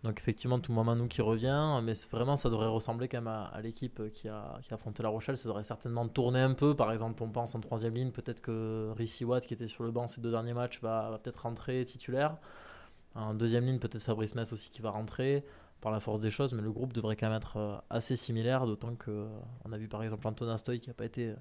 Donc 0.04 0.20
effectivement, 0.20 0.60
tout 0.60 0.74
Manou 0.74 1.08
qui 1.08 1.22
revient, 1.22 1.80
mais 1.84 1.94
vraiment 2.12 2.36
ça 2.36 2.50
devrait 2.50 2.68
ressembler 2.68 3.08
quand 3.08 3.20
même 3.20 3.28
à, 3.28 3.46
à 3.46 3.62
l'équipe 3.62 4.02
qui 4.12 4.28
a, 4.28 4.60
qui 4.62 4.74
a 4.74 4.76
affronté 4.76 5.02
La 5.04 5.10
Rochelle. 5.10 5.38
Ça 5.38 5.48
devrait 5.48 5.64
certainement 5.64 6.06
tourner 6.08 6.42
un 6.42 6.54
peu. 6.54 6.76
Par 6.76 6.92
exemple, 6.92 7.24
on 7.24 7.30
pense 7.30 7.56
en 7.56 7.62
troisième 7.62 7.96
ligne, 7.96 8.12
peut-être 8.12 8.42
que 8.42 8.92
Rissi 8.98 9.24
Watt, 9.24 9.46
qui 9.46 9.54
était 9.54 9.68
sur 9.68 9.84
le 9.84 9.92
banc 9.92 10.08
ces 10.08 10.20
deux 10.20 10.32
derniers 10.32 10.54
matchs, 10.54 10.82
va, 10.82 11.10
va 11.12 11.18
peut-être 11.18 11.44
rentrer 11.44 11.86
titulaire. 11.86 12.38
En 13.16 13.34
deuxième 13.34 13.66
ligne, 13.66 13.80
peut-être 13.80 14.04
Fabrice 14.04 14.36
Metz 14.36 14.52
aussi 14.54 14.70
qui 14.70 14.82
va 14.82 14.92
rentrer 14.92 15.46
par 15.82 15.92
la 15.92 16.00
force 16.00 16.20
des 16.20 16.30
choses, 16.30 16.54
mais 16.54 16.62
le 16.62 16.72
groupe 16.72 16.94
devrait 16.94 17.16
quand 17.16 17.28
même 17.28 17.38
être 17.38 17.58
euh, 17.58 17.78
assez 17.90 18.16
similaire, 18.16 18.66
d'autant 18.66 18.96
que 18.96 19.12
euh, 19.12 19.28
on 19.66 19.72
a 19.72 19.78
vu 19.78 19.88
par 19.88 20.04
exemple 20.04 20.28
Antonin 20.28 20.58
Stoy 20.58 20.80
qui 20.80 20.90
n'a 20.90 20.94
pas 20.94 21.06
été 21.06 21.30
euh, 21.30 21.36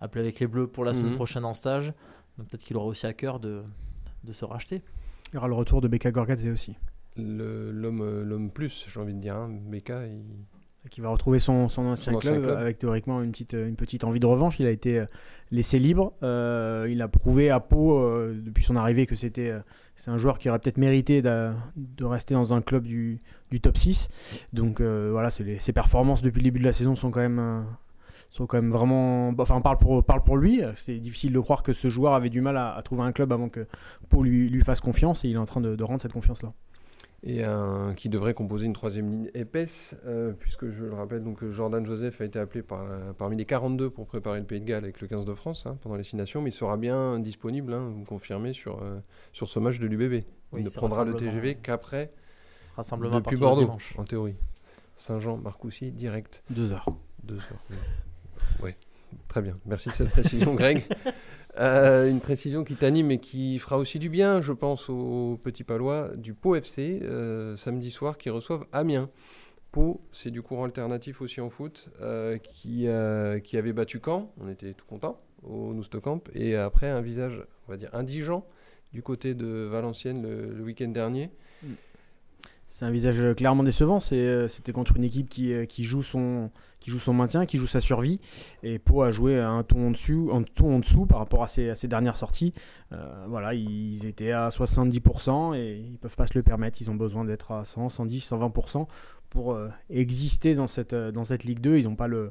appelé 0.00 0.22
avec 0.24 0.40
les 0.40 0.46
Bleus 0.46 0.66
pour 0.66 0.84
la 0.84 0.92
semaine 0.92 1.10
Mhm. 1.10 1.16
prochaine 1.16 1.44
en 1.44 1.54
stage, 1.54 1.92
donc 2.38 2.48
peut-être 2.48 2.64
qu'il 2.64 2.76
aura 2.76 2.86
aussi 2.86 3.06
à 3.06 3.12
cœur 3.12 3.38
de, 3.40 3.62
de 4.24 4.32
se 4.32 4.44
racheter. 4.44 4.82
Il 5.32 5.34
y 5.34 5.38
aura 5.38 5.48
le 5.48 5.54
retour 5.54 5.80
de 5.80 5.88
Beka 5.88 6.10
Gorgadze 6.10 6.46
aussi, 6.48 6.76
Le- 7.16 7.70
L'homme 7.70 8.22
l'homme 8.22 8.50
plus, 8.50 8.86
j'ai 8.88 9.00
envie 9.00 9.14
de 9.14 9.20
dire. 9.20 9.36
Hein. 9.36 9.50
Beka, 9.66 10.06
il... 10.06 10.22
qui 10.90 11.00
va 11.00 11.08
retrouver 11.08 11.38
son, 11.38 11.68
son 11.68 11.86
ancien, 11.86 12.12
Son 12.12 12.18
ancien 12.18 12.32
club, 12.32 12.44
avec 12.58 12.78
théoriquement 12.78 13.22
une 13.22 13.30
petite, 13.32 13.54
une 13.54 13.76
petite 13.76 14.04
envie 14.04 14.20
de 14.20 14.26
revanche. 14.26 14.60
Il 14.60 14.66
a 14.66 14.70
été 14.70 14.98
euh, 15.00 15.06
laissé 15.50 15.78
libre. 15.78 16.12
Euh, 16.22 16.86
il 16.90 17.00
a 17.02 17.08
prouvé 17.08 17.48
à 17.50 17.58
Pau, 17.60 17.98
euh, 17.98 18.38
depuis 18.44 18.62
son 18.64 18.76
arrivée, 18.76 19.06
que 19.06 19.14
c'était 19.14 19.52
c'est 19.94 20.10
un 20.10 20.16
joueur 20.18 20.38
qui 20.38 20.48
aurait 20.50 20.58
peut-être 20.58 20.76
mérité 20.78 21.22
de 21.22 22.04
rester 22.04 22.34
dans 22.34 22.52
un 22.52 22.60
club 22.60 22.84
du, 22.84 23.18
du 23.50 23.60
top 23.60 23.76
6. 23.76 24.08
Donc 24.52 24.80
voilà, 24.80 25.28
les- 25.40 25.58
ses 25.58 25.72
performances 25.72 26.20
depuis 26.22 26.40
le 26.40 26.44
début 26.44 26.58
de 26.60 26.64
la 26.64 26.72
saison 26.72 26.94
sont 26.94 27.10
quand 27.10 27.20
même, 27.20 27.64
sont 28.30 28.46
quand 28.46 28.60
même 28.60 28.70
vraiment. 28.72 29.32
bah, 29.32 29.42
Enfin, 29.44 29.60
parle 29.60 29.78
pour, 29.78 30.02
parle 30.04 30.22
pour 30.22 30.36
lui. 30.36 30.60
C'est 30.74 30.98
difficile 30.98 31.32
de 31.32 31.40
croire 31.40 31.62
que 31.62 31.72
ce 31.72 31.88
joueur 31.88 32.14
avait 32.14 32.28
du 32.30 32.40
mal 32.40 32.56
à, 32.56 32.74
à 32.74 32.82
trouver 32.82 33.02
un 33.02 33.12
club 33.12 33.32
avant 33.32 33.48
que 33.48 33.66
Pau 34.08 34.22
lui, 34.22 34.48
lui 34.50 34.62
fasse 34.64 34.80
confiance 34.80 35.24
et 35.24 35.28
il 35.28 35.34
est 35.34 35.38
en 35.38 35.44
train 35.46 35.60
de, 35.60 35.76
de 35.76 35.84
rendre 35.84 36.00
cette 36.00 36.12
confiance-là. 36.12 36.52
Et 37.26 37.42
un, 37.42 37.94
qui 37.96 38.10
devrait 38.10 38.34
composer 38.34 38.66
une 38.66 38.74
troisième 38.74 39.10
ligne 39.10 39.30
épaisse, 39.32 39.96
euh, 40.04 40.32
puisque 40.38 40.68
je 40.68 40.84
le 40.84 40.92
rappelle, 40.92 41.22
donc 41.22 41.42
Jordan 41.50 41.84
Joseph 41.84 42.20
a 42.20 42.24
été 42.24 42.38
appelé 42.38 42.62
par, 42.62 42.86
parmi 43.16 43.36
les 43.36 43.46
42 43.46 43.88
pour 43.88 44.06
préparer 44.06 44.40
le 44.40 44.44
Pays 44.44 44.60
de 44.60 44.66
Galles 44.66 44.84
avec 44.84 45.00
le 45.00 45.08
15 45.08 45.24
de 45.24 45.32
France 45.32 45.64
hein, 45.66 45.78
pendant 45.80 45.96
les 45.96 46.04
six 46.04 46.16
nations, 46.16 46.42
mais 46.42 46.50
il 46.50 46.54
sera 46.54 46.76
bien 46.76 47.18
disponible, 47.18 47.72
hein, 47.72 47.88
vous 47.90 48.00
me 48.00 48.04
confirmez, 48.04 48.52
sur, 48.52 48.82
euh, 48.82 48.98
sur 49.32 49.48
ce 49.48 49.58
match 49.58 49.78
de 49.78 49.86
l'UBB. 49.86 50.24
Oui, 50.52 50.60
il 50.60 50.64
ne 50.64 50.70
prendra 50.70 51.04
le. 51.04 51.14
TGV 51.14 51.54
qu'après, 51.56 52.10
Rassemblement 52.76 53.20
depuis 53.20 53.36
Bordeaux, 53.36 53.62
dimanche. 53.62 53.94
en 53.96 54.04
théorie. 54.04 54.36
Saint-Jean, 54.96 55.38
Marcoussis, 55.38 55.92
direct. 55.92 56.42
Deux 56.50 56.72
heures. 56.72 56.86
Deux 57.22 57.36
heures. 57.36 57.64
oui. 58.62 58.72
Très 59.28 59.42
bien. 59.42 59.58
Merci 59.66 59.88
de 59.88 59.94
cette 59.94 60.10
précision, 60.10 60.54
Greg. 60.56 60.84
Euh, 61.58 62.10
une 62.10 62.20
précision 62.20 62.64
qui 62.64 62.74
t'anime 62.74 63.10
et 63.12 63.18
qui 63.18 63.58
fera 63.58 63.78
aussi 63.78 63.98
du 63.98 64.08
bien, 64.08 64.40
je 64.40 64.52
pense, 64.52 64.88
aux 64.88 65.38
petits 65.42 65.64
Palois 65.64 66.10
du 66.16 66.34
Pau 66.34 66.56
FC, 66.56 67.00
euh, 67.02 67.56
samedi 67.56 67.90
soir, 67.90 68.18
qui 68.18 68.30
reçoivent 68.30 68.66
Amiens 68.72 69.08
Pau, 69.70 70.00
c'est 70.12 70.30
du 70.30 70.42
courant 70.42 70.64
alternatif 70.64 71.20
aussi 71.20 71.40
en 71.40 71.50
foot, 71.50 71.90
euh, 72.00 72.38
qui, 72.38 72.86
qui 73.44 73.56
avait 73.56 73.72
battu 73.72 74.00
Caen, 74.04 74.32
on 74.40 74.48
était 74.48 74.72
tout 74.72 74.86
contents 74.86 75.20
au 75.42 75.74
Camp, 76.02 76.22
et 76.32 76.56
après 76.56 76.88
un 76.88 77.00
visage, 77.00 77.44
on 77.68 77.72
va 77.72 77.76
dire, 77.76 77.90
indigent 77.92 78.46
du 78.92 79.02
côté 79.02 79.34
de 79.34 79.46
Valenciennes 79.46 80.22
le, 80.22 80.62
week-end 80.62 80.88
dernier. 80.88 81.30
Mm. 81.62 81.72
C'est 82.74 82.84
un 82.84 82.90
visage 82.90 83.36
clairement 83.36 83.62
décevant. 83.62 84.00
C'était 84.00 84.72
contre 84.72 84.96
une 84.96 85.04
équipe 85.04 85.28
qui, 85.28 85.54
qui, 85.68 85.84
joue 85.84 86.02
son, 86.02 86.50
qui 86.80 86.90
joue 86.90 86.98
son 86.98 87.12
maintien, 87.12 87.46
qui 87.46 87.56
joue 87.56 87.68
sa 87.68 87.78
survie. 87.78 88.18
Et 88.64 88.80
Pau 88.80 89.02
a 89.02 89.12
joué 89.12 89.38
un 89.38 89.62
ton 89.62 89.86
en 89.86 89.90
dessous, 89.92 90.32
un 90.32 90.42
ton 90.42 90.74
en 90.74 90.78
dessous 90.80 91.06
par 91.06 91.20
rapport 91.20 91.44
à 91.44 91.46
ses, 91.46 91.72
dernières 91.84 92.16
sorties. 92.16 92.52
voilà, 93.28 93.54
ils 93.54 94.06
étaient 94.06 94.32
à 94.32 94.48
70% 94.48 95.56
et 95.56 95.84
ils 95.88 95.98
peuvent 95.98 96.16
pas 96.16 96.26
se 96.26 96.34
le 96.34 96.42
permettre. 96.42 96.82
Ils 96.82 96.90
ont 96.90 96.96
besoin 96.96 97.24
d'être 97.24 97.52
à 97.52 97.64
100, 97.64 97.90
110, 97.90 98.32
120% 98.32 98.88
pour 99.34 99.52
euh, 99.52 99.68
exister 99.90 100.54
dans 100.54 100.66
cette, 100.66 100.94
euh, 100.94 101.12
Ligue 101.44 101.60
2. 101.60 101.78
Ils 101.78 101.84
n'ont 101.84 101.96
pas 101.96 102.08
le, 102.08 102.30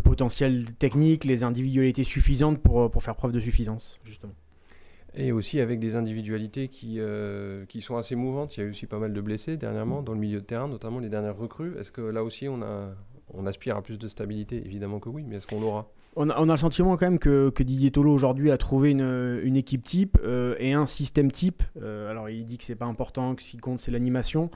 potentiel 0.00 0.64
technique, 0.74 1.24
les 1.24 1.44
individualités 1.44 2.02
suffisantes 2.02 2.58
euh, 2.68 2.88
pour 2.88 3.02
faire 3.02 3.14
preuve 3.14 3.32
de 3.32 3.40
suffisance, 3.40 4.00
justement. 4.04 4.34
Et 5.16 5.32
aussi 5.32 5.60
avec 5.60 5.78
des 5.78 5.94
individualités 5.94 6.68
qui, 6.68 6.98
qui 7.68 7.80
sont 7.80 7.96
assez 7.96 8.16
mouvantes. 8.16 8.56
Il 8.56 8.60
y 8.60 8.62
a 8.62 8.66
eu 8.66 8.70
aussi 8.70 8.86
pas 8.86 8.98
mal 8.98 9.12
de 9.12 9.20
blessés 9.20 9.56
dernièrement 9.56 10.02
dans 10.02 10.12
le 10.12 10.18
milieu 10.18 10.40
de 10.40 10.44
terrain, 10.44 10.68
notamment 10.68 10.98
les 10.98 11.08
dernières 11.08 11.36
recrues. 11.36 11.76
Est-ce 11.78 11.92
que 11.92 12.00
là 12.00 12.24
aussi 12.24 12.48
on, 12.48 12.62
a, 12.62 12.94
on 13.32 13.46
aspire 13.46 13.76
à 13.76 13.82
plus 13.82 13.98
de 13.98 14.08
stabilité? 14.08 14.62
Évidemment 14.64 14.98
que 14.98 15.08
oui, 15.08 15.24
mais 15.26 15.36
est-ce 15.36 15.46
qu'on 15.46 15.60
l'aura? 15.60 15.88
On 16.16 16.30
a, 16.30 16.40
on 16.40 16.48
a, 16.48 16.52
le 16.52 16.58
sentiment 16.58 16.96
quand 16.96 17.06
même 17.06 17.18
que, 17.18 17.50
que 17.50 17.62
Didier 17.62 17.90
Tolo 17.90 18.12
aujourd'hui 18.12 18.50
a 18.50 18.58
trouvé 18.58 18.90
une, 18.90 19.40
une 19.42 19.56
équipe 19.56 19.84
type 19.84 20.18
et 20.58 20.72
un 20.72 20.86
système 20.86 21.30
type. 21.30 21.62
alors 21.80 22.28
il 22.28 22.44
dit 22.44 22.58
que 22.58 22.64
c'est 22.64 22.74
pas 22.74 22.86
important, 22.86 23.34
que 23.34 23.42
ce 23.42 23.50
qui 23.50 23.58
compte 23.58 23.78
c'est 23.78 23.92
l'animation. 23.92 24.50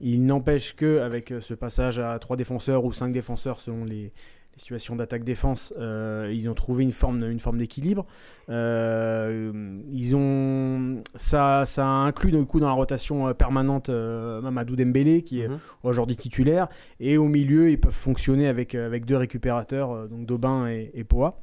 Il 0.00 0.26
n'empêche 0.26 0.74
que 0.74 1.00
avec 1.00 1.30
euh, 1.30 1.40
ce 1.40 1.54
passage 1.54 1.98
à 1.98 2.18
trois 2.18 2.36
défenseurs 2.36 2.84
ou 2.84 2.92
cinq 2.92 3.12
défenseurs 3.12 3.60
selon 3.60 3.84
les, 3.84 4.12
situations 4.56 4.96
d'attaque-défense, 4.96 5.74
euh, 5.78 6.30
ils 6.34 6.48
ont 6.48 6.54
trouvé 6.54 6.84
une 6.84 6.92
forme, 6.92 7.22
une 7.24 7.40
forme 7.40 7.58
d'équilibre. 7.58 8.06
Euh, 8.48 9.80
ils 9.90 10.16
ont, 10.16 11.02
ça, 11.16 11.64
ça 11.66 11.86
inclut 11.86 12.30
du 12.30 12.44
coup 12.44 12.60
dans 12.60 12.68
la 12.68 12.74
rotation 12.74 13.32
permanente 13.34 13.88
Mamadou 13.88 14.76
Dembélé 14.76 15.22
qui 15.22 15.40
est 15.40 15.48
mhm. 15.48 15.58
aujourd'hui 15.82 16.16
titulaire 16.16 16.68
et 17.00 17.16
au 17.16 17.26
milieu 17.26 17.70
ils 17.70 17.80
peuvent 17.80 17.92
fonctionner 17.92 18.48
avec, 18.48 18.74
avec 18.74 19.06
deux 19.06 19.16
récupérateurs 19.16 20.08
donc 20.08 20.26
Daubin 20.26 20.68
et, 20.68 20.90
et 20.94 21.04
Poa. 21.04 21.40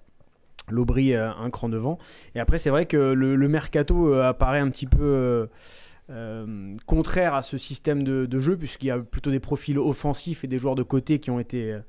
L'Aubry 0.70 1.16
un 1.16 1.50
cran 1.50 1.68
devant. 1.68 1.98
Et 2.34 2.40
après, 2.40 2.58
c'est 2.58 2.70
vrai 2.70 2.86
que 2.86 2.96
le, 2.96 3.36
le 3.36 3.48
mercato 3.50 4.14
apparaît 4.14 4.60
un 4.60 4.70
petit 4.70 4.86
peu 4.86 5.50
euh, 6.12 6.76
contraire 6.88 7.34
à 7.36 7.42
ce 7.42 7.58
système 7.58 8.04
de, 8.04 8.40
jeu, 8.40 8.58
puisqu'il 8.58 8.88
y 8.88 8.92
a 8.92 9.00
plutôt 9.00 9.32
des 9.32 9.40
profils 9.40 9.80
offensifs 9.80 10.44
et 10.44 10.48
des 10.48 10.58
joueurs 10.58 10.76
de 10.76 10.84
côté 10.84 11.20
qui 11.20 11.32
ont 11.32 11.40
été, 11.40 11.72
euh, 11.72 11.80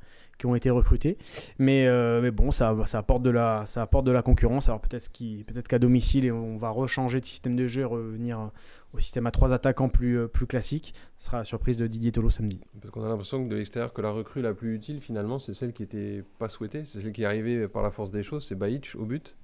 qui 0.42 0.46
ont 0.46 0.56
été 0.56 0.70
recrutés. 0.70 1.18
Mais, 1.60 1.86
euh, 1.86 2.20
mais 2.20 2.32
bon, 2.32 2.50
ça, 2.50 2.76
ça, 2.86 2.98
apporte 2.98 3.22
de 3.22 3.30
la, 3.30 3.64
ça 3.64 3.82
apporte 3.82 4.04
de 4.04 4.10
la 4.10 4.22
concurrence. 4.22 4.68
Alors 4.68 4.80
peut-être 4.80 5.08
peut 5.08 5.62
qu'à 5.62 5.78
domicile, 5.78 6.32
on 6.32 6.56
va 6.56 6.70
rechanger 6.70 7.20
de 7.20 7.24
système 7.24 7.54
de 7.54 7.68
jeu 7.68 7.82
et 7.82 7.84
revenir 7.84 8.50
au 8.92 8.98
système 8.98 9.28
à 9.28 9.30
trois 9.30 9.52
attaquants 9.52 9.88
plus, 9.88 10.26
plus 10.26 10.48
classique. 10.48 10.94
Ce 11.20 11.26
sera 11.26 11.38
la 11.38 11.44
surprise 11.44 11.78
de 11.78 11.86
Didier 11.86 12.10
Tolo 12.10 12.28
samedi. 12.28 12.58
Parce 12.80 12.92
qu'on 12.92 13.04
a 13.04 13.08
l'impression 13.08 13.44
que 13.44 13.48
de 13.48 13.54
l'extérieur, 13.54 13.92
que 13.92 14.02
la 14.02 14.10
recrue 14.10 14.42
la 14.42 14.52
plus 14.52 14.74
utile, 14.74 15.00
finalement, 15.00 15.38
c'est 15.38 15.54
celle 15.54 15.72
qui 15.72 15.82
n'était 15.82 16.24
pas 16.40 16.48
souhaitée. 16.48 16.84
C'est 16.84 17.00
celle 17.00 17.12
qui 17.12 17.22
est 17.22 17.26
arrivée 17.26 17.68
par 17.68 17.84
la 17.84 17.92
force 17.92 18.10
des 18.10 18.24
choses. 18.24 18.44
C'est 18.44 18.56
Baïch 18.56 18.96
au 18.96 19.04
but. 19.04 19.36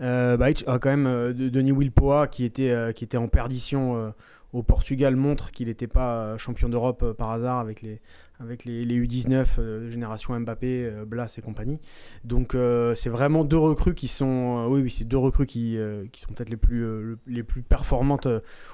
Euh, 0.00 0.36
bah, 0.36 0.46
a 0.46 0.78
quand 0.78 0.90
même 0.90 1.06
euh, 1.06 1.32
Denis 1.32 1.72
Wilpoa 1.72 2.26
qui 2.26 2.44
était, 2.44 2.70
euh, 2.70 2.92
qui 2.92 3.04
était 3.04 3.16
en 3.16 3.28
perdition 3.28 4.12
au 4.54 4.62
Portugal 4.62 5.16
montre 5.16 5.50
qu'il 5.50 5.66
n'était 5.66 5.88
pas 5.88 6.38
champion 6.38 6.68
d'Europe 6.68 7.12
par 7.18 7.32
hasard 7.32 7.58
avec 7.58 7.82
les, 7.82 8.00
avec 8.40 8.64
les, 8.64 8.84
U19, 8.84 9.46
euh, 9.58 9.90
génération 9.90 10.38
Mbappé, 10.38 10.84
euh, 10.84 11.04
Blas 11.04 11.34
et 11.38 11.42
compagnie. 11.42 11.78
Donc 12.24 12.54
euh, 12.54 12.94
c'est 12.94 13.08
vraiment 13.08 13.44
deux 13.44 13.58
recrues 13.58 13.94
qui 13.94 14.08
sont, 14.08 14.66
oui, 14.70 14.82
oui 14.82 14.90
c'est 14.90 15.04
deux 15.04 15.18
recrues 15.18 15.46
qui, 15.46 15.78
qui 16.12 16.20
sont 16.20 16.32
peut-être 16.32 16.50
les 16.50 16.56
plus, 16.56 17.16
les 17.26 17.42
plus 17.42 17.62
performantes 17.62 18.28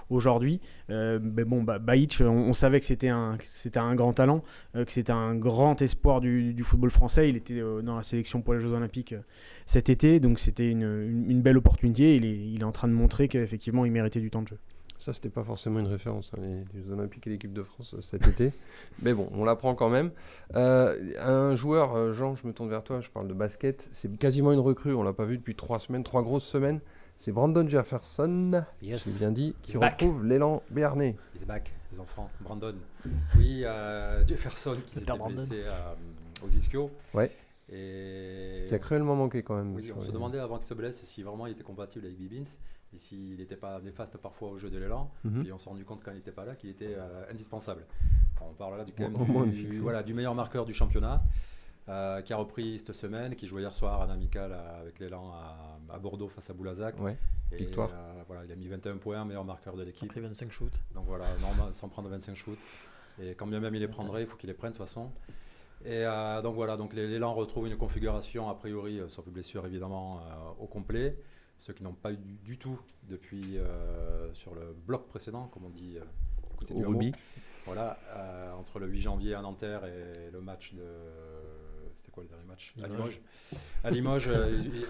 aujourd'hui. 0.09 0.61
mais 0.89 1.45
bon, 1.45 1.63
bah, 1.63 1.79
on, 2.21 2.55
savait 2.55 2.81
que 2.81 2.87
c'était 2.87 3.09
un, 3.09 3.39
un 3.75 3.95
grand 3.95 4.13
talent, 4.13 4.43
que 4.75 4.93
c'était 4.93 5.13
un 5.13 5.35
grand 5.35 5.81
espoir 5.83 6.21
du, 6.21 6.55
du, 6.55 6.63
football 6.63 6.91
français. 6.91 7.29
Il 7.29 7.37
était 7.37 7.61
dans 7.83 7.97
la 7.97 8.03
sélection 8.03 8.43
pour 8.43 8.55
les 8.55 8.61
Jeux 8.61 8.73
Olympiques 8.73 9.15
cet 9.67 9.89
été, 9.89 10.21
donc 10.21 10.39
c'était 10.39 10.71
une, 10.71 11.25
une, 11.29 11.43
belle 11.43 11.57
opportunité. 11.59 12.17
Il 12.17 12.25
est, 12.25 12.37
il 12.37 12.61
est 12.61 12.65
en 12.65 12.73
train 12.73 12.89
de 12.89 12.93
montrer 12.93 13.29
qu'effectivement 13.29 13.85
il 13.85 13.93
méritait 13.93 14.21
du 14.21 14.31
temps 14.31 14.43
de 14.43 14.49
jeu. 14.49 14.59
Ça, 15.01 15.15
c'était 15.15 15.31
pas 15.31 15.45
forcément 15.45 15.81
une 15.81 15.87
référence, 15.87 16.31
hein, 16.37 16.43
les, 16.43 16.83
Jeux 16.83 16.93
Olympiques 16.93 17.27
et 17.27 17.31
l'équipe 17.31 17.55
de 17.55 17.63
France 17.63 17.95
euh, 17.95 18.03
cet 18.03 18.29
été. 18.29 18.53
Mais 19.03 19.15
bon, 19.15 19.31
on 19.33 19.45
l'apprend 19.47 19.75
quand 19.75 19.89
même. 19.89 20.11
Euh, 20.55 21.15
un 21.19 21.57
joueur, 21.57 21.97
euh, 21.97 22.13
Jean, 22.13 22.37
je 22.37 22.47
me 22.47 22.53
tourne 22.53 22.69
vers 22.69 22.85
toi, 22.85 23.01
je 23.01 23.09
parle 23.09 23.27
de 23.27 23.33
basket. 23.33 23.89
C'est 23.93 24.15
quasiment 24.19 24.53
une 24.53 24.59
recrue, 24.59 24.93
on 24.93 25.03
l'a 25.03 25.15
pas 25.15 25.25
vu 25.25 25.39
depuis 25.39 25.55
trois 25.55 25.79
semaines, 25.79 26.05
trois 26.05 26.23
grosses 26.23 26.45
semaines. 26.45 26.81
C'est 27.17 27.33
Brandon 27.33 27.67
Jefferson, 27.67 28.63
yes. 28.83 29.09
j'ai 29.11 29.19
bien 29.21 29.31
dit, 29.33 29.57
qui 29.63 29.79
retrouve 29.79 30.27
l'élan 30.27 30.63
béarnais. 30.71 31.17
He's 31.35 31.47
back, 31.47 31.73
les 31.93 31.99
enfants. 31.99 32.29
Brandon. 32.43 32.75
Oui, 33.39 33.65
Jefferson 34.27 34.77
qui 34.87 34.99
s'était 34.99 35.13
blessé 35.17 35.65
aux 36.45 36.49
ischio. 36.51 36.91
Ouais. 37.15 37.31
Et... 37.73 38.67
Qui 38.69 38.75
a 38.75 38.79
cruellement 38.79 39.17
manqué 39.17 39.43
quand 39.43 39.57
même. 39.57 39.75
Oui, 39.75 39.91
on 39.97 40.03
se 40.03 40.13
demandait 40.13 40.41
avant 40.41 40.59
qu'il 40.59 40.67
se 40.67 40.75
blesse 40.75 41.03
si 41.07 41.23
vraiment 41.23 41.47
il 41.47 41.53
était 41.53 41.63
compatible 41.63 42.05
avec 42.05 42.19
Bibins 42.19 42.45
et 42.93 42.99
s'il 42.99 43.37
n'était 43.37 43.57
pas 43.57 43.81
néfaste 43.81 44.17
parfois 44.19 44.51
au 44.51 44.57
jeu 44.57 44.71
de 44.71 44.79
l'élan, 44.79 45.11
mhm. 45.25 45.47
et 45.47 45.53
on 45.53 45.59
s'est 45.59 45.71
rendu 45.71 45.85
compte 45.85 46.03
quand 46.03 46.11
il 46.11 46.17
n'était 46.17 46.33
pas 46.33 46.45
là 46.45 46.57
qu'il 46.57 46.71
était 46.71 46.95
euh, 46.97 47.31
indispensable. 47.31 47.87
On 48.41 48.55
parle 48.55 48.79
là 48.79 48.85
du, 48.85 48.93
voilà, 49.81 50.03
du 50.03 50.15
meilleur 50.15 50.35
marqueur 50.35 50.65
du 50.65 50.73
championnat, 50.73 51.23
euh, 51.89 52.23
qui 52.23 52.33
a 52.33 52.37
repris 52.37 52.79
cette 52.79 52.93
semaine, 52.93 53.37
qui 53.37 53.47
jouait 53.47 53.63
hier 53.63 53.75
soir 53.75 54.01
en 54.01 54.11
amical 54.11 54.51
euh, 54.53 54.81
avec 54.81 54.99
l'élan 54.99 55.31
à, 55.33 55.99
Bordeaux 55.99 56.29
face 56.29 56.49
à 56.51 56.55
Boulazac. 56.55 56.97
Victoire. 57.53 57.91
voilà, 58.29 58.45
il 58.45 58.53
a 58.53 58.57
mis 58.57 58.69
21 58.69 58.97
points, 58.97 59.25
meilleur 59.25 59.45
marqueur 59.45 59.77
de 59.77 59.83
l'équipe. 59.83 60.09
Pris 60.09 60.21
25 60.21 60.53
shoots. 60.53 60.83
Donc 60.95 61.05
voilà, 61.07 61.27
sans 61.73 61.89
prendre 61.89 62.09
25 62.09 62.35
shoots. 62.35 62.59
Et 63.21 63.35
quand 63.35 63.47
bien 63.47 63.61
même 63.61 63.75
il 63.75 63.81
les 63.81 63.89
prendrait, 63.89 64.23
il 64.23 64.27
faut 64.27 64.37
qu'il 64.37 64.49
les 64.49 64.55
prenne 64.55 64.73
de 64.73 64.77
toute 64.77 64.87
façon. 64.87 65.11
Et 65.85 66.05
donc 66.43 66.55
voilà, 66.55 66.77
donc 66.77 66.95
l'élan 66.95 67.35
retrouve 67.35 67.67
une 67.67 67.77
configuration 67.77 68.49
a 68.49 68.55
priori, 68.55 69.01
sauf 69.09 69.29
blessure 69.29 69.67
évidemment, 69.67 70.23
au 70.61 70.67
complet 70.67 71.17
ceux 71.61 71.75
qui 71.75 71.83
n'ont 71.83 71.93
pas 71.93 72.11
eu 72.11 72.17
du, 72.17 72.59
tout 72.59 72.81
depuis 73.05 73.59
euh, 73.59 74.33
sur 74.33 74.55
le 74.55 74.75
bloc 74.87 75.07
précédent, 75.07 75.49
comme 75.49 75.67
on 75.67 75.71
dit 75.71 75.99
euh, 75.99 76.05
côté 76.59 76.75
du 76.75 76.85
Rugby. 76.85 77.13
Voilà, 77.67 77.99
euh, 78.17 78.53
entre 78.55 78.79
le 78.79 78.87
8 78.87 79.01
janvier 79.01 79.35
à 79.35 79.43
Nanterre 79.43 79.85
et 79.85 80.31
le 80.33 80.41
match 80.41 80.73
de. 80.73 80.83
C'était 81.95 82.11
quoi 82.11 82.23
le 82.23 82.31
dernier 82.31 82.47
match? 82.47 82.75
À 82.83 82.89
Limoges. 82.89 83.21
À 83.85 83.91
Limoges, 83.91 84.31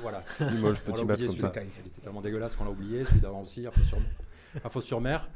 voilà. 0.01 0.23
Limoges, 0.39 0.81
petit 0.81 1.05
match 1.05 1.27
comme 1.27 1.37
ça. 1.37 1.53
Il 1.57 1.89
était 1.89 2.01
tellement 2.01 2.21
dégueulasse 2.21 2.55
qu'on 2.55 2.65
l'a 2.65 2.71
oublié, 2.71 3.05
celui 3.05 3.21
d'avant 3.21 3.43
aussi, 3.43 3.67
à 3.67 4.69
Fos-sur-Mer. 4.71 5.29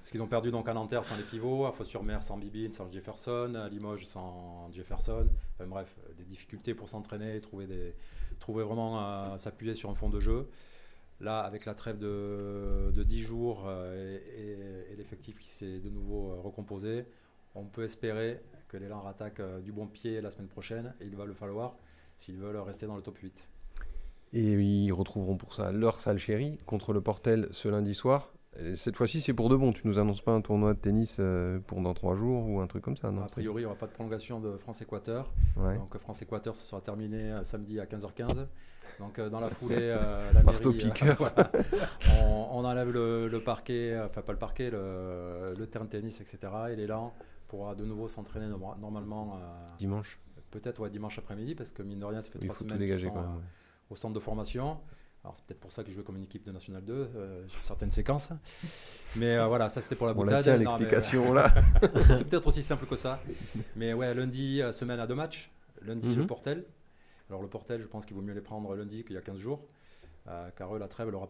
Parce 0.00 0.10
qu'ils 0.10 0.22
ont 0.22 0.26
perdu 0.26 0.50
donc 0.50 0.68
à 0.68 0.74
Nanterre 0.74 1.04
sans 1.04 1.16
les 1.16 1.22
pivots, 1.22 1.66
à 1.66 1.72
Fos-sur-Mer 1.72 2.22
sans 2.22 2.36
Bibine, 2.36 2.72
sans 2.72 2.90
Jefferson, 2.90 3.54
à 3.54 3.68
Limoges 3.68 4.06
sans 4.06 4.68
Jefferson. 4.72 5.28
Enfin 5.54 5.68
bref, 5.68 5.94
des 6.16 6.24
difficultés 6.24 6.74
pour 6.74 6.88
s'entraîner, 6.88 7.40
trouver, 7.40 7.66
des, 7.66 7.94
trouver 8.40 8.64
vraiment 8.64 9.38
s'appuyer 9.38 9.76
sur 9.76 9.90
un 9.90 9.94
fond 9.94 10.08
de 10.08 10.18
jeu. 10.18 10.48
Là, 11.20 11.40
avec 11.40 11.66
la 11.66 11.74
trêve 11.74 11.98
de, 11.98 12.90
de 12.94 13.02
10 13.02 13.20
jours 13.20 13.64
euh, 13.66 14.18
et, 14.90 14.96
l'effectif 14.96 15.38
qui 15.38 15.48
s'est 15.48 15.78
de 15.78 15.90
nouveau 15.90 16.32
euh, 16.32 16.40
recomposé, 16.40 17.04
on 17.54 17.64
peut 17.64 17.84
espérer 17.84 18.40
que 18.68 18.78
l'élan 18.78 19.00
rattaque 19.00 19.40
euh, 19.40 19.60
du 19.60 19.70
bon 19.70 19.86
pied 19.86 20.20
la 20.22 20.30
semaine 20.30 20.48
prochaine 20.48 20.94
et 21.00 21.06
il 21.06 21.16
va 21.16 21.26
le 21.26 21.34
falloir 21.34 21.76
s'ils 22.16 22.38
veulent 22.38 22.56
rester 22.56 22.86
dans 22.86 22.96
le 22.96 23.02
top 23.02 23.18
8. 23.18 23.48
Et 24.32 24.52
ils 24.52 24.92
retrouveront 24.92 25.36
pour 25.36 25.52
ça 25.52 25.72
leur 25.72 26.00
salle 26.00 26.18
chérie 26.18 26.58
contre 26.64 26.94
le 26.94 27.02
Portel 27.02 27.48
ce 27.50 27.68
lundi 27.68 27.94
soir. 27.94 28.32
Cette 28.76 28.96
fois-ci, 28.96 29.20
c'est 29.20 29.32
pour 29.32 29.48
de 29.48 29.56
bon. 29.56 29.72
Tu 29.72 29.86
nous 29.86 29.98
annonces 29.98 30.20
pas 30.20 30.32
un 30.32 30.40
tournoi 30.40 30.74
de 30.74 30.78
tennis 30.78 31.20
pour 31.66 31.80
dans 31.80 31.94
trois 31.94 32.16
jours 32.16 32.48
ou 32.48 32.60
un 32.60 32.66
truc 32.66 32.84
comme 32.84 32.96
ça, 32.96 33.10
non? 33.10 33.22
A 33.22 33.28
priori, 33.28 33.62
il 33.62 33.64
n'y 33.64 33.66
aura 33.66 33.76
pas 33.76 33.86
de 33.86 33.92
prolongation 33.92 34.40
de 34.40 34.56
France-Équateur. 34.56 35.32
Donc 35.56 35.96
France-Équateur, 35.98 36.56
ce 36.56 36.66
sera 36.66 36.80
terminé 36.80 37.32
samedi 37.44 37.80
à 37.80 37.84
15h15. 37.84 38.46
Donc 39.00 39.18
euh, 39.18 39.30
dans 39.30 39.40
la 39.40 39.50
foulée, 39.50 39.76
euh, 39.78 40.32
la 40.32 40.42
mairie, 40.42 40.60
euh, 40.64 41.14
on, 42.52 42.64
enlève 42.64 42.90
le, 42.90 43.42
parquet, 43.42 43.98
enfin 44.04 44.22
pas 44.22 44.32
le 44.32 44.38
parquet, 44.38 44.70
le, 44.70 45.66
terrain 45.70 45.86
de 45.86 45.90
tennis, 45.90 46.20
etc. 46.20 46.38
Et 46.70 46.76
l'élan 46.76 47.12
pourra 47.48 47.74
de 47.74 47.84
nouveau 47.84 48.08
s'entraîner 48.08 48.46
normalement 48.46 49.40
dimanche. 49.78 50.20
Peut-être 50.50 50.80
ouais, 50.80 50.90
dimanche 50.90 51.18
après-midi, 51.18 51.54
parce 51.54 51.72
que 51.72 51.82
mine 51.82 52.00
de 52.00 52.04
rien, 52.04 52.20
ça 52.20 52.30
fait 52.30 52.38
trois 52.38 52.54
semaines 52.54 52.78
qu'ils 52.78 53.00
sont 53.00 53.40
au 53.88 53.96
centre 53.96 54.14
de 54.14 54.20
formation. 54.20 54.78
Alors 55.22 55.36
c'est 55.36 55.44
peut-être 55.44 55.60
pour 55.60 55.70
ça 55.70 55.84
qu'ils 55.84 55.92
jouaient 55.92 56.02
comme 56.02 56.16
une 56.16 56.22
équipe 56.22 56.44
de 56.44 56.52
National 56.52 56.82
2 56.82 57.10
sur 57.48 57.62
certaines 57.62 57.90
séquences. 57.90 58.30
Mais 59.16 59.36
voilà, 59.46 59.68
ça 59.68 59.80
c'était 59.80 59.96
pour 59.96 60.06
la 60.06 60.14
boutade. 60.14 60.48
On 60.48 60.56
l'explication 60.56 61.34
là. 61.34 61.52
c'est 62.16 62.26
peut-être 62.26 62.46
aussi 62.46 62.62
simple 62.62 62.86
que 62.86 62.96
ça. 62.96 63.20
Mais 63.76 63.92
ouais, 63.92 64.14
lundi, 64.14 64.62
semaine 64.72 64.98
à 64.98 65.06
deux 65.06 65.14
matchs. 65.14 65.50
Lundi, 65.82 66.14
le 66.14 66.22
mhm. 66.22 66.26
Portel. 66.26 66.64
Alors 67.30 67.42
le 67.42 67.48
Portel, 67.48 67.80
je 67.80 67.86
pense 67.86 68.06
qu'il 68.06 68.16
vaut 68.16 68.22
mieux 68.22 68.34
les 68.34 68.40
prendre 68.40 68.74
lundi 68.74 69.04
qu'il 69.04 69.14
y 69.14 69.18
a 69.18 69.22
15 69.22 69.38
jours, 69.38 69.64
euh, 70.26 70.50
car 70.56 70.74
eux, 70.74 70.78
la 70.78 70.88
trêve, 70.88 71.14
on 71.14 71.28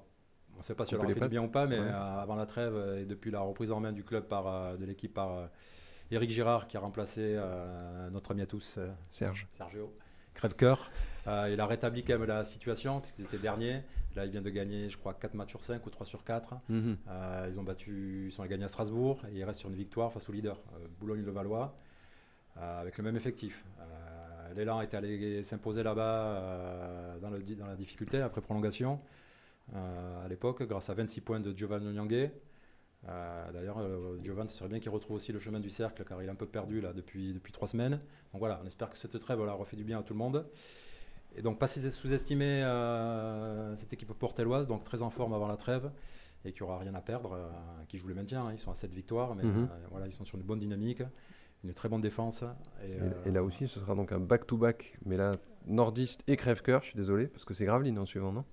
ne 0.59 0.62
sait 0.62 0.74
pas 0.74 0.87
si 0.87 0.94
elle 0.94 1.00
aura 1.00 1.09
fait 1.09 1.20
du 1.20 1.29
bien 1.29 1.42
ou 1.42 1.48
pas, 1.48 1.66
mais 1.66 1.79
euh, 1.79 2.20
avant 2.20 2.37
la 2.37 2.46
trêve 2.46 2.74
et 2.98 3.05
depuis 3.05 3.31
la 3.31 3.40
reprise 3.40 3.70
en 3.70 3.81
main 3.81 3.92
du 3.92 4.03
club 4.03 4.24
par, 4.26 4.46
euh, 4.46 4.76
de 4.79 4.87
l'équipe 4.87 5.12
par 5.12 5.50
Eric 6.11 6.31
Girard 6.31 6.68
qui 6.68 6.79
a 6.79 6.81
remplacé 6.81 7.38
notre 8.11 8.31
ami 8.33 8.40
à 8.42 8.46
tous, 8.46 8.79
Serge. 9.11 9.46
Sergio. 9.53 9.94
Crève-cœur. 10.35 10.90
il 11.27 11.61
a 11.61 11.66
rétabli 11.66 12.03
quand 12.03 12.19
même 12.19 12.29
la 12.29 12.45
situation 12.45 13.01
puisqu'ils 13.01 13.25
étaient 13.25 13.38
derniers. 13.38 13.83
Là, 14.16 14.25
il 14.25 14.33
vient 14.33 14.43
de 14.43 14.51
gagner, 14.51 14.90
je 14.90 14.99
crois, 14.99 15.14
4 15.14 15.35
matchs 15.35 15.51
sur 15.51 15.62
5 15.62 15.87
ou 15.87 15.90
3 15.90 16.05
sur 16.05 16.25
4. 16.25 16.55
Mhm. 16.69 16.97
ils 17.49 17.61
ont 17.61 17.62
battu, 17.62 18.27
ils 18.27 18.33
sont 18.33 18.43
allés 18.43 18.51
gagner 18.51 18.64
à 18.64 18.69
Strasbourg 18.69 19.23
et 19.31 19.38
ils 19.38 19.45
restent 19.45 19.61
sur 19.61 19.69
une 19.69 19.77
victoire 19.77 20.12
face 20.12 20.29
au 20.29 20.33
leader, 20.33 20.61
Boulogne-le-Valois, 20.99 21.77
avec 22.57 22.99
le 22.99 23.05
même 23.05 23.16
effectif. 23.16 23.64
L'élan 24.57 24.81
est 24.81 24.95
allé 24.95 25.43
s'imposer 25.45 25.83
là-bas 25.83 27.19
dans, 27.23 27.31
dans, 27.31 27.66
la 27.66 27.77
difficulté 27.77 28.21
après 28.21 28.40
prolongation. 28.40 29.01
Euh, 29.75 30.25
à 30.25 30.29
l'époque, 30.29 30.62
grâce 30.64 30.90
à 30.90 30.95
26 30.95 31.21
points 31.21 31.40
de 31.40 31.57
Giovanni 31.57 31.93
Nyangé. 31.93 32.33
Euh, 33.09 33.53
d'ailleurs, 33.53 33.79
euh, 33.79 34.19
Giovanni, 34.23 34.49
ce 34.49 34.59
serait 34.59 34.69
bien 34.69 34.79
qu'il 34.79 34.91
retrouve 34.91 35.17
aussi 35.17 35.33
le 35.33 35.39
chemin 35.39 35.61
du 35.61 35.71
cercle, 35.71 36.05
car 36.05 36.23
il 36.23 36.29
est 36.29 36.31
un 36.31 36.35
peu 36.35 36.47
perdu 36.47 36.81
là 36.81 36.93
depuis, 36.93 37.33
depuis 37.33 37.53
trois 37.53 37.69
semaines. 37.69 38.01
Donc 38.33 38.41
voilà, 38.41 38.61
on 38.63 38.67
espère 38.67 38.91
que 38.91 38.99
cette 38.99 39.19
trêve 39.19 39.39
voilà, 39.39 39.55
refait 39.55 39.77
du 39.77 39.85
bien 39.85 39.99
à 39.99 40.03
tout 40.03 40.13
le 40.13 40.19
monde. 40.19 40.47
Et 41.37 41.43
donc, 41.43 41.59
pas 41.59 41.69
sous-estimer 41.69 42.63
cette 43.77 43.93
équipe 43.93 44.13
portelloise, 44.13 44.67
donc 44.67 44.83
très 44.83 45.03
en 45.03 45.11
forme 45.11 45.33
avant 45.33 45.47
la 45.47 45.57
trêve, 45.57 45.91
et 46.45 46.51
qui 46.51 46.63
aura 46.65 46.79
rien 46.79 46.93
à 46.95 47.01
perdre, 47.01 47.39
qui 47.89 47.99
joue 47.99 48.09
le 48.09 48.15
maintien. 48.15 48.47
Hein. 48.47 48.53
ils 48.53 48.59
sont 48.59 48.73
à 48.73 48.75
7 48.75 48.93
victoires, 48.93 49.37
mais 49.37 49.45
mhm. 49.45 49.69
voilà, 49.93 50.07
ils 50.07 50.13
sont 50.13 50.25
sur 50.25 50.37
une 50.37 50.43
bonne 50.43 50.59
dynamique, 50.59 51.05
une 51.63 51.73
très 51.73 51.89
bonne 51.89 52.01
défense. 52.01 52.43
Et, 53.25 53.31
là 53.31 53.45
aussi, 53.45 53.69
ce 53.69 53.79
sera 53.79 53.95
donc 53.95 54.11
un 54.11 54.19
back-to-back, 54.19 54.99
mais 55.07 55.17
là, 55.17 55.31
nordiste 55.67 56.25
et 56.27 56.37
crève-cœur, 56.37 56.83
je 56.83 56.89
suis 56.89 56.97
désolé, 56.97 57.29
parce 57.29 57.45
que 57.45 57.55
c'est 57.55 57.65
Gravelines 57.65 57.99
en 58.01 58.07
suivant, 58.07 58.33
non? 58.33 58.45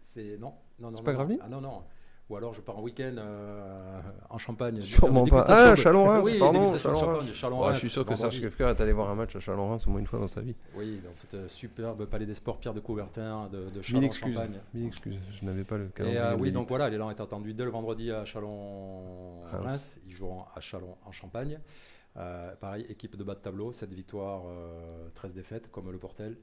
C'est 0.00 0.38
non, 0.38 0.54
non, 0.78 0.92
non. 0.92 0.98
C'est 0.98 1.04
pas 1.04 1.12
grave 1.14 1.32
Ah 1.40 1.48
non, 1.48 1.60
non. 1.60 1.82
Ou 2.28 2.36
alors 2.36 2.54
je 2.54 2.60
pars 2.60 2.78
en 2.78 2.82
week-end 2.82 3.14
euh, 3.18 4.00
en 4.30 4.38
Champagne. 4.38 4.80
Sûrement 4.80 5.26
pas. 5.26 5.44
Ah, 5.48 5.74
Chalon-Reims, 5.74 6.22
oui, 6.24 6.38
pardon. 6.38 6.78
Chalon 7.34 7.72
je 7.72 7.78
suis 7.78 7.90
sûr 7.90 8.06
que 8.06 8.14
Serge 8.16 8.40
Kefker 8.40 8.68
est 8.68 8.80
allé 8.80 8.92
voir 8.92 9.10
un 9.10 9.14
match 9.14 9.36
à 9.36 9.40
Chalon-Reims 9.40 9.86
au 9.86 9.90
moins 9.90 10.00
une 10.00 10.06
fois 10.06 10.18
dans 10.18 10.28
sa 10.28 10.40
vie. 10.40 10.54
Oui, 10.74 11.00
dans 11.04 11.14
cette 11.14 11.48
superbe 11.48 12.06
palais 12.06 12.26
des 12.26 12.34
sports 12.34 12.58
Pierre 12.58 12.74
de 12.74 12.80
Coubertin 12.80 13.48
de, 13.48 13.68
de 13.70 13.82
Chalon-Champagne. 13.82 14.60
Mille 14.72 14.86
excuses, 14.86 15.18
je 15.38 15.44
n'avais 15.44 15.64
pas 15.64 15.76
le 15.76 15.88
calendrier. 15.88 16.20
Et, 16.20 16.24
euh, 16.24 16.36
oui, 16.36 16.52
donc 16.52 16.68
voilà, 16.68 16.88
l'élan 16.88 17.10
est 17.10 17.20
attendu 17.20 17.54
dès 17.54 17.64
le 17.64 17.70
vendredi 17.70 18.10
à 18.10 18.24
Chalon-Reims. 18.24 19.98
Ils 20.06 20.12
joueront 20.12 20.44
à 20.54 20.60
Chalon 20.60 20.96
en 21.04 21.12
Champagne. 21.12 21.58
Euh, 22.16 22.54
pareil, 22.56 22.86
équipe 22.88 23.16
de 23.16 23.24
bas 23.24 23.34
de 23.34 23.40
tableau, 23.40 23.72
7 23.72 23.92
victoires, 23.92 24.42
13 25.14 25.34
défaites, 25.34 25.70
comme 25.70 25.90
le 25.90 25.98
Portel. 25.98 26.36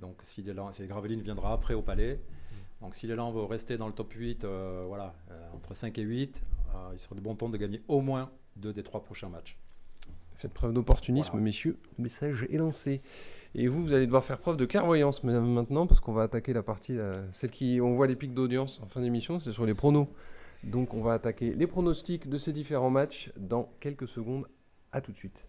Donc 0.00 0.18
si, 0.22 0.44
si 0.72 0.86
Graveline 0.86 1.20
viendra 1.20 1.52
après 1.52 1.74
au 1.74 1.82
Palais, 1.82 2.20
donc 2.80 2.94
si 2.94 3.06
l'élan 3.06 3.30
veut 3.30 3.44
rester 3.44 3.76
dans 3.76 3.86
le 3.86 3.92
top 3.92 4.12
8, 4.12 4.44
euh, 4.44 4.84
voilà, 4.86 5.14
euh, 5.30 5.54
entre 5.54 5.74
5 5.74 5.98
et 5.98 6.02
8, 6.02 6.42
euh, 6.74 6.90
il 6.92 6.98
serait 6.98 7.14
de 7.14 7.20
bon 7.20 7.34
temps 7.34 7.48
de 7.48 7.56
gagner 7.56 7.82
au 7.88 8.00
moins 8.00 8.30
deux 8.56 8.72
des 8.72 8.82
trois 8.82 9.02
prochains 9.02 9.28
matchs. 9.28 9.58
Faites 10.36 10.52
preuve 10.52 10.72
d'opportunisme, 10.72 11.38
messieurs. 11.38 11.78
Le 11.98 12.04
message 12.04 12.46
est 12.50 12.56
lancé. 12.56 13.02
Et 13.54 13.68
vous, 13.68 13.82
vous 13.82 13.92
allez 13.92 14.06
devoir 14.06 14.24
faire 14.24 14.38
preuve 14.38 14.56
de 14.56 14.64
clairvoyance 14.64 15.22
maintenant, 15.22 15.86
parce 15.86 16.00
qu'on 16.00 16.12
va 16.12 16.22
attaquer 16.22 16.54
la 16.54 16.62
partie, 16.62 16.96
celle 17.34 17.50
qui, 17.50 17.80
on 17.82 17.94
voit 17.94 18.06
les 18.06 18.16
pics 18.16 18.32
d'audience 18.32 18.80
en 18.82 18.86
fin 18.86 19.02
d'émission, 19.02 19.40
c'est 19.40 19.52
sur 19.52 19.66
les 19.66 19.74
pronos. 19.74 20.06
Donc 20.64 20.94
on 20.94 21.02
va 21.02 21.12
attaquer 21.12 21.54
les 21.54 21.66
pronostics 21.66 22.28
de 22.28 22.38
ces 22.38 22.52
différents 22.52 22.90
matchs 22.90 23.30
dans 23.36 23.70
quelques 23.80 24.08
secondes. 24.08 24.46
À 24.92 25.00
tout 25.00 25.12
de 25.12 25.16
suite. 25.16 25.48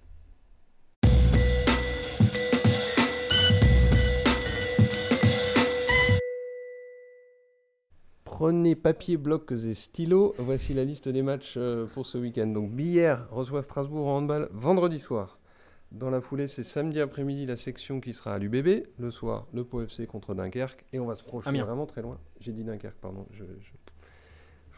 Prenez 8.42 8.76
papier, 8.76 9.18
bloc 9.18 9.52
et 9.52 9.76
stylo. 9.76 10.34
Voici 10.40 10.74
la 10.74 10.84
liste 10.84 11.08
des 11.08 11.22
matchs 11.22 11.58
euh, 11.58 11.86
pour 11.86 12.08
ce 12.08 12.18
week-end. 12.18 12.48
Donc, 12.48 12.72
Billère 12.72 13.28
reçoit 13.30 13.62
Strasbourg 13.62 14.08
en 14.08 14.18
handball 14.18 14.50
vendredi 14.52 14.98
soir. 14.98 15.38
Dans 15.92 16.10
la 16.10 16.22
foulée, 16.22 16.48
c'est 16.48 16.64
samedi 16.64 17.00
après-midi 17.00 17.46
la 17.46 17.56
section 17.56 18.02
qui 18.02 18.14
sera 18.14 18.34
à 18.34 18.40
l'UBB. 18.40 18.88
Le 18.98 19.12
soir, 19.12 19.46
le 19.54 19.64
Pau 19.64 19.84
FC 19.84 20.08
contre 20.08 20.34
Dunkerque. 20.34 20.84
Et 20.92 20.98
on 20.98 21.06
va 21.06 21.14
se 21.14 21.24
projeter 21.24 21.56
vraiment 21.60 21.86
très 21.86 22.02
loin. 22.02 22.18
J'ai 22.40 22.52
dit 22.52 22.64
Dunkerque, 22.64 22.98
pardon. 23.00 23.28
Je, 23.30 23.44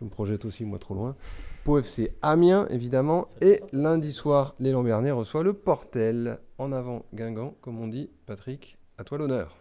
me 0.04 0.10
projette 0.10 0.44
aussi, 0.44 0.66
moi, 0.66 0.78
trop 0.78 0.96
loin. 0.96 1.16
Pau 1.64 1.80
FC 1.80 2.14
Amiens, 2.22 2.68
évidemment. 2.70 3.30
Et 3.40 3.62
lundi 3.72 4.12
soir, 4.12 4.56
les 4.60 4.74
Lambernais 4.74 5.12
reçoit 5.12 5.42
le 5.42 5.54
Portel. 5.54 6.38
En 6.58 6.74
avant, 6.74 7.06
Guingamp, 7.14 7.56
comme 7.62 7.80
on 7.80 7.88
dit. 7.88 8.10
Patrick, 8.26 8.78
à 8.98 9.06
toi 9.06 9.18
l'honneur. 9.18 9.56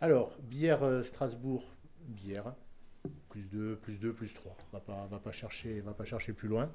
Alors, 0.00 0.30
Bière-Strasbourg, 0.42 1.64
Bière 2.08 2.54
plus 3.28 3.48
2, 3.50 3.76
plus 3.76 3.98
2, 3.98 4.12
plus 4.12 4.34
3. 4.34 4.56
On 4.72 4.78
va 4.78 5.06
va 5.06 5.18
pas 5.18 5.32
chercher, 5.32 5.80
va 5.80 5.92
pas 5.92 6.04
chercher 6.04 6.32
plus 6.32 6.48
loin. 6.48 6.70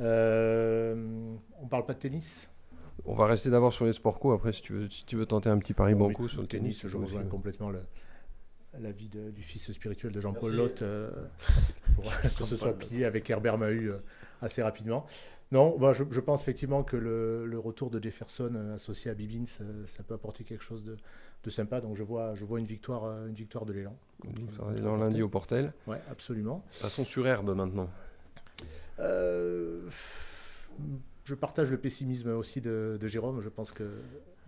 Euh, 0.00 1.34
on 1.60 1.66
parle 1.66 1.86
pas 1.86 1.94
de 1.94 1.98
tennis? 1.98 2.50
On 3.04 3.14
va 3.14 3.26
rester 3.26 3.50
d'abord 3.50 3.72
sur 3.72 3.84
les 3.84 3.92
sports 3.92 4.18
co. 4.18 4.32
Après, 4.32 4.52
si 4.52 4.62
tu 4.62 4.72
veux, 4.72 4.88
si 4.88 5.04
tu 5.04 5.16
veux 5.16 5.26
tenter 5.26 5.48
un 5.48 5.58
petit 5.58 5.74
pari 5.74 5.94
banco 5.94 6.28
sur 6.28 6.40
le 6.40 6.46
tennis, 6.46 6.86
je 6.86 6.96
rejoins 6.96 7.24
complètement 7.24 7.70
la 8.80 8.92
vie 8.92 9.08
du 9.08 9.42
fils 9.42 9.72
spirituel 9.72 10.12
de 10.12 10.20
Jean-Paul 10.20 10.54
Lotte 10.54 10.82
euh, 10.82 11.10
pour 11.96 12.04
que 12.04 12.44
ce 12.44 12.56
soit 12.56 12.76
plié 12.76 13.04
avec 13.04 13.28
Herbert 13.30 13.58
Mahut 13.58 13.90
euh, 13.90 13.98
assez 14.40 14.62
rapidement. 14.62 15.06
Non, 15.52 15.76
bah, 15.78 15.92
je, 15.92 16.20
pense 16.20 16.42
effectivement 16.42 16.82
que 16.82 16.96
le, 16.96 17.58
retour 17.58 17.90
de 17.90 18.02
Jefferson 18.02 18.72
associé 18.74 19.10
à 19.10 19.14
Bibins, 19.14 19.46
ça 19.46 20.02
peut 20.02 20.14
apporter 20.14 20.42
quelque 20.42 20.64
chose 20.64 20.84
de, 20.84 20.96
de 21.44 21.50
sympa. 21.50 21.80
Donc 21.80 21.96
je 21.96 22.02
vois, 22.02 22.34
je 22.34 22.44
vois 22.44 22.58
une 22.58 22.66
victoire, 22.66 23.04
euh, 23.04 23.28
une 23.28 23.34
victoire 23.34 23.64
de 23.64 23.72
l'élan. 23.72 23.96
L'élan 24.74 24.96
lundi 24.96 25.22
au 25.22 25.28
Portel. 25.28 25.70
Ouais, 25.86 26.00
absolument. 26.10 26.64
Passons 26.80 27.04
sur 27.04 27.26
herbe 27.26 27.54
maintenant. 27.54 27.88
Euh, 28.98 29.88
je 31.24 31.34
partage 31.34 31.70
le 31.70 31.78
pessimisme 31.78 32.30
aussi 32.30 32.60
de, 32.60 32.98
Jérôme. 33.06 33.40
Je 33.40 33.48
pense 33.48 33.72
que 33.72 33.84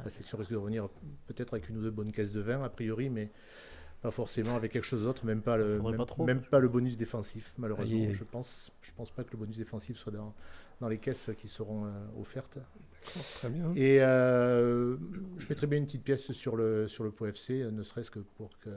la 0.02 0.10
section 0.10 0.38
risque 0.38 0.50
de 0.50 0.56
revenir 0.56 0.88
peut-être 1.26 1.54
avec 1.54 1.68
une 1.68 1.78
ou 1.78 1.82
deux 1.82 1.90
bonnes 1.90 2.12
caisses 2.12 2.32
de 2.32 2.40
vin 2.40 2.62
a 2.62 2.68
priori, 2.68 3.10
mais 3.10 3.30
pas 4.02 4.10
forcément 4.10 4.54
avec 4.56 4.72
quelque 4.72 4.84
chose 4.84 5.04
d'autre, 5.04 5.24
même 5.24 5.42
pas 5.42 5.56
le, 5.56 5.80
même, 6.20 6.40
pas, 6.40 6.60
le 6.60 6.68
bonus 6.68 6.96
défensif, 6.96 7.54
malheureusement. 7.58 8.12
Je 8.12 8.24
pense, 8.24 8.70
je 8.82 8.92
pense 8.96 9.10
pas 9.10 9.24
que 9.24 9.32
le 9.32 9.38
bonus 9.38 9.56
défensif 9.56 9.96
soit 9.96 10.12
dans, 10.12 10.34
dans 10.80 10.88
les 10.88 10.98
caisses 10.98 11.30
qui 11.38 11.48
seront 11.48 11.86
euh, 11.86 12.20
offertes. 12.20 12.58
Très 13.34 13.48
bien. 13.48 13.70
Et 13.74 14.00
euh, 14.00 14.96
je 15.38 15.48
mettrais 15.48 15.66
bien 15.66 15.78
une 15.78 15.86
petite 15.86 16.02
pièce 16.02 16.32
sur 16.32 16.56
le, 16.56 16.88
sur 16.88 17.04
le 17.04 17.10
Pau 17.10 17.26
FC, 17.26 17.64
ne 17.70 17.82
serait-ce 17.82 18.10
que 18.10 18.20
pour 18.20 18.58
que 18.58 18.70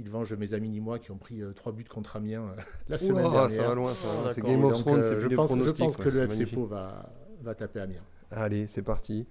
il 0.00 0.10
venge 0.10 0.32
mes 0.34 0.54
amis 0.54 0.68
ni 0.68 0.80
moi 0.80 0.98
qui 0.98 1.12
ont 1.12 1.18
pris 1.18 1.40
euh, 1.40 1.52
trois 1.52 1.70
buts 1.72 1.84
contre 1.84 2.16
Amiens 2.16 2.54
la 2.88 2.98
semaine 2.98 3.30
dernière. 3.30 3.50
Ça 3.50 3.68
va 3.68 3.74
loin, 3.74 3.94
ça 3.94 4.08
C'est 4.32 4.42
Game 4.42 4.64
of 4.64 4.78
Thrones, 4.80 5.02
je, 5.02 5.28
pense, 5.28 5.56
je 5.56 5.70
pense 5.70 5.96
que 5.96 6.08
le 6.08 6.22
FC 6.24 6.46
Pau 6.46 6.66
va, 6.66 7.12
va 7.42 7.54
taper 7.54 7.80
Amiens. 7.80 8.04
Allez, 8.30 8.66
c'est 8.66 8.82
parti. 8.82 9.26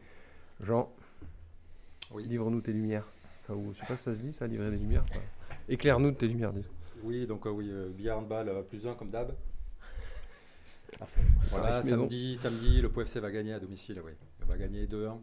Jean, 0.62 0.90
oui. 2.12 2.26
livre-nous 2.26 2.62
tes 2.62 2.72
lumières. 2.72 3.08
Enfin, 3.44 3.60
je 3.72 3.78
sais 3.78 3.86
pas 3.86 3.98
si 3.98 4.04
ça 4.04 4.14
se 4.14 4.20
dit, 4.20 4.34
ça, 4.34 4.48
livrer 4.48 4.72
des 4.72 4.78
lumières. 4.78 5.06
Éclaire-nous 5.68 6.12
de 6.12 6.16
tes 6.16 6.28
lumières, 6.28 6.54
disons. 6.54 6.70
Oui, 7.04 7.28
donc 7.28 7.46
oui, 7.46 7.70
billard 7.90 8.20
handball 8.20 8.66
plus 8.70 8.88
un 8.88 8.96
comme 8.96 9.10
d'hab. 9.10 9.36
Voilà, 11.50 11.82
samedi, 11.82 12.38
samedi, 12.38 12.82
le 12.82 12.90
POFC 12.90 13.18
va 13.18 13.32
gagner 13.32 13.54
à 13.54 13.60
domicile. 13.60 14.02
Oui. 14.04 14.12
Il 14.40 14.46
va 14.46 14.58
gagner 14.58 14.86
2-1. 14.86 15.18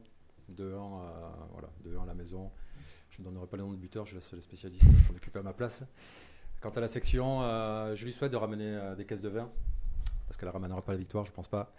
2-1 0.52 0.80
voilà, 1.52 1.68
2-1 1.87 2.02
à 2.02 2.06
la 2.06 2.14
maison. 2.14 2.50
Je 3.11 3.20
ne 3.20 3.24
donnerai 3.24 3.46
pas 3.46 3.56
le 3.56 3.64
nom 3.64 3.72
de 3.72 3.76
buteur, 3.76 4.06
je 4.06 4.14
laisse 4.14 4.33
les 4.33 4.40
spécialistes 4.40 4.88
s'en 5.06 5.14
occuper 5.14 5.38
à 5.38 5.42
ma 5.42 5.52
place. 5.52 5.85
Quant 6.61 6.70
à 6.70 6.80
la 6.80 6.88
section, 6.88 7.42
euh, 7.42 7.94
je 7.94 8.04
lui 8.04 8.12
souhaite 8.12 8.33
de 8.33 8.37
ramener 8.37 8.66
euh, 8.66 8.94
des 8.94 9.04
caisses 9.04 9.20
de 9.20 9.28
vin, 9.28 9.50
parce 10.26 10.37
qu'elle 10.37 10.48
ne 10.48 10.52
ramènera 10.52 10.83
pas 10.83 10.92
la 10.92 10.98
victoire, 10.98 11.24
je 11.24 11.30
ne 11.30 11.35
pense 11.35 11.48
pas. 11.48 11.72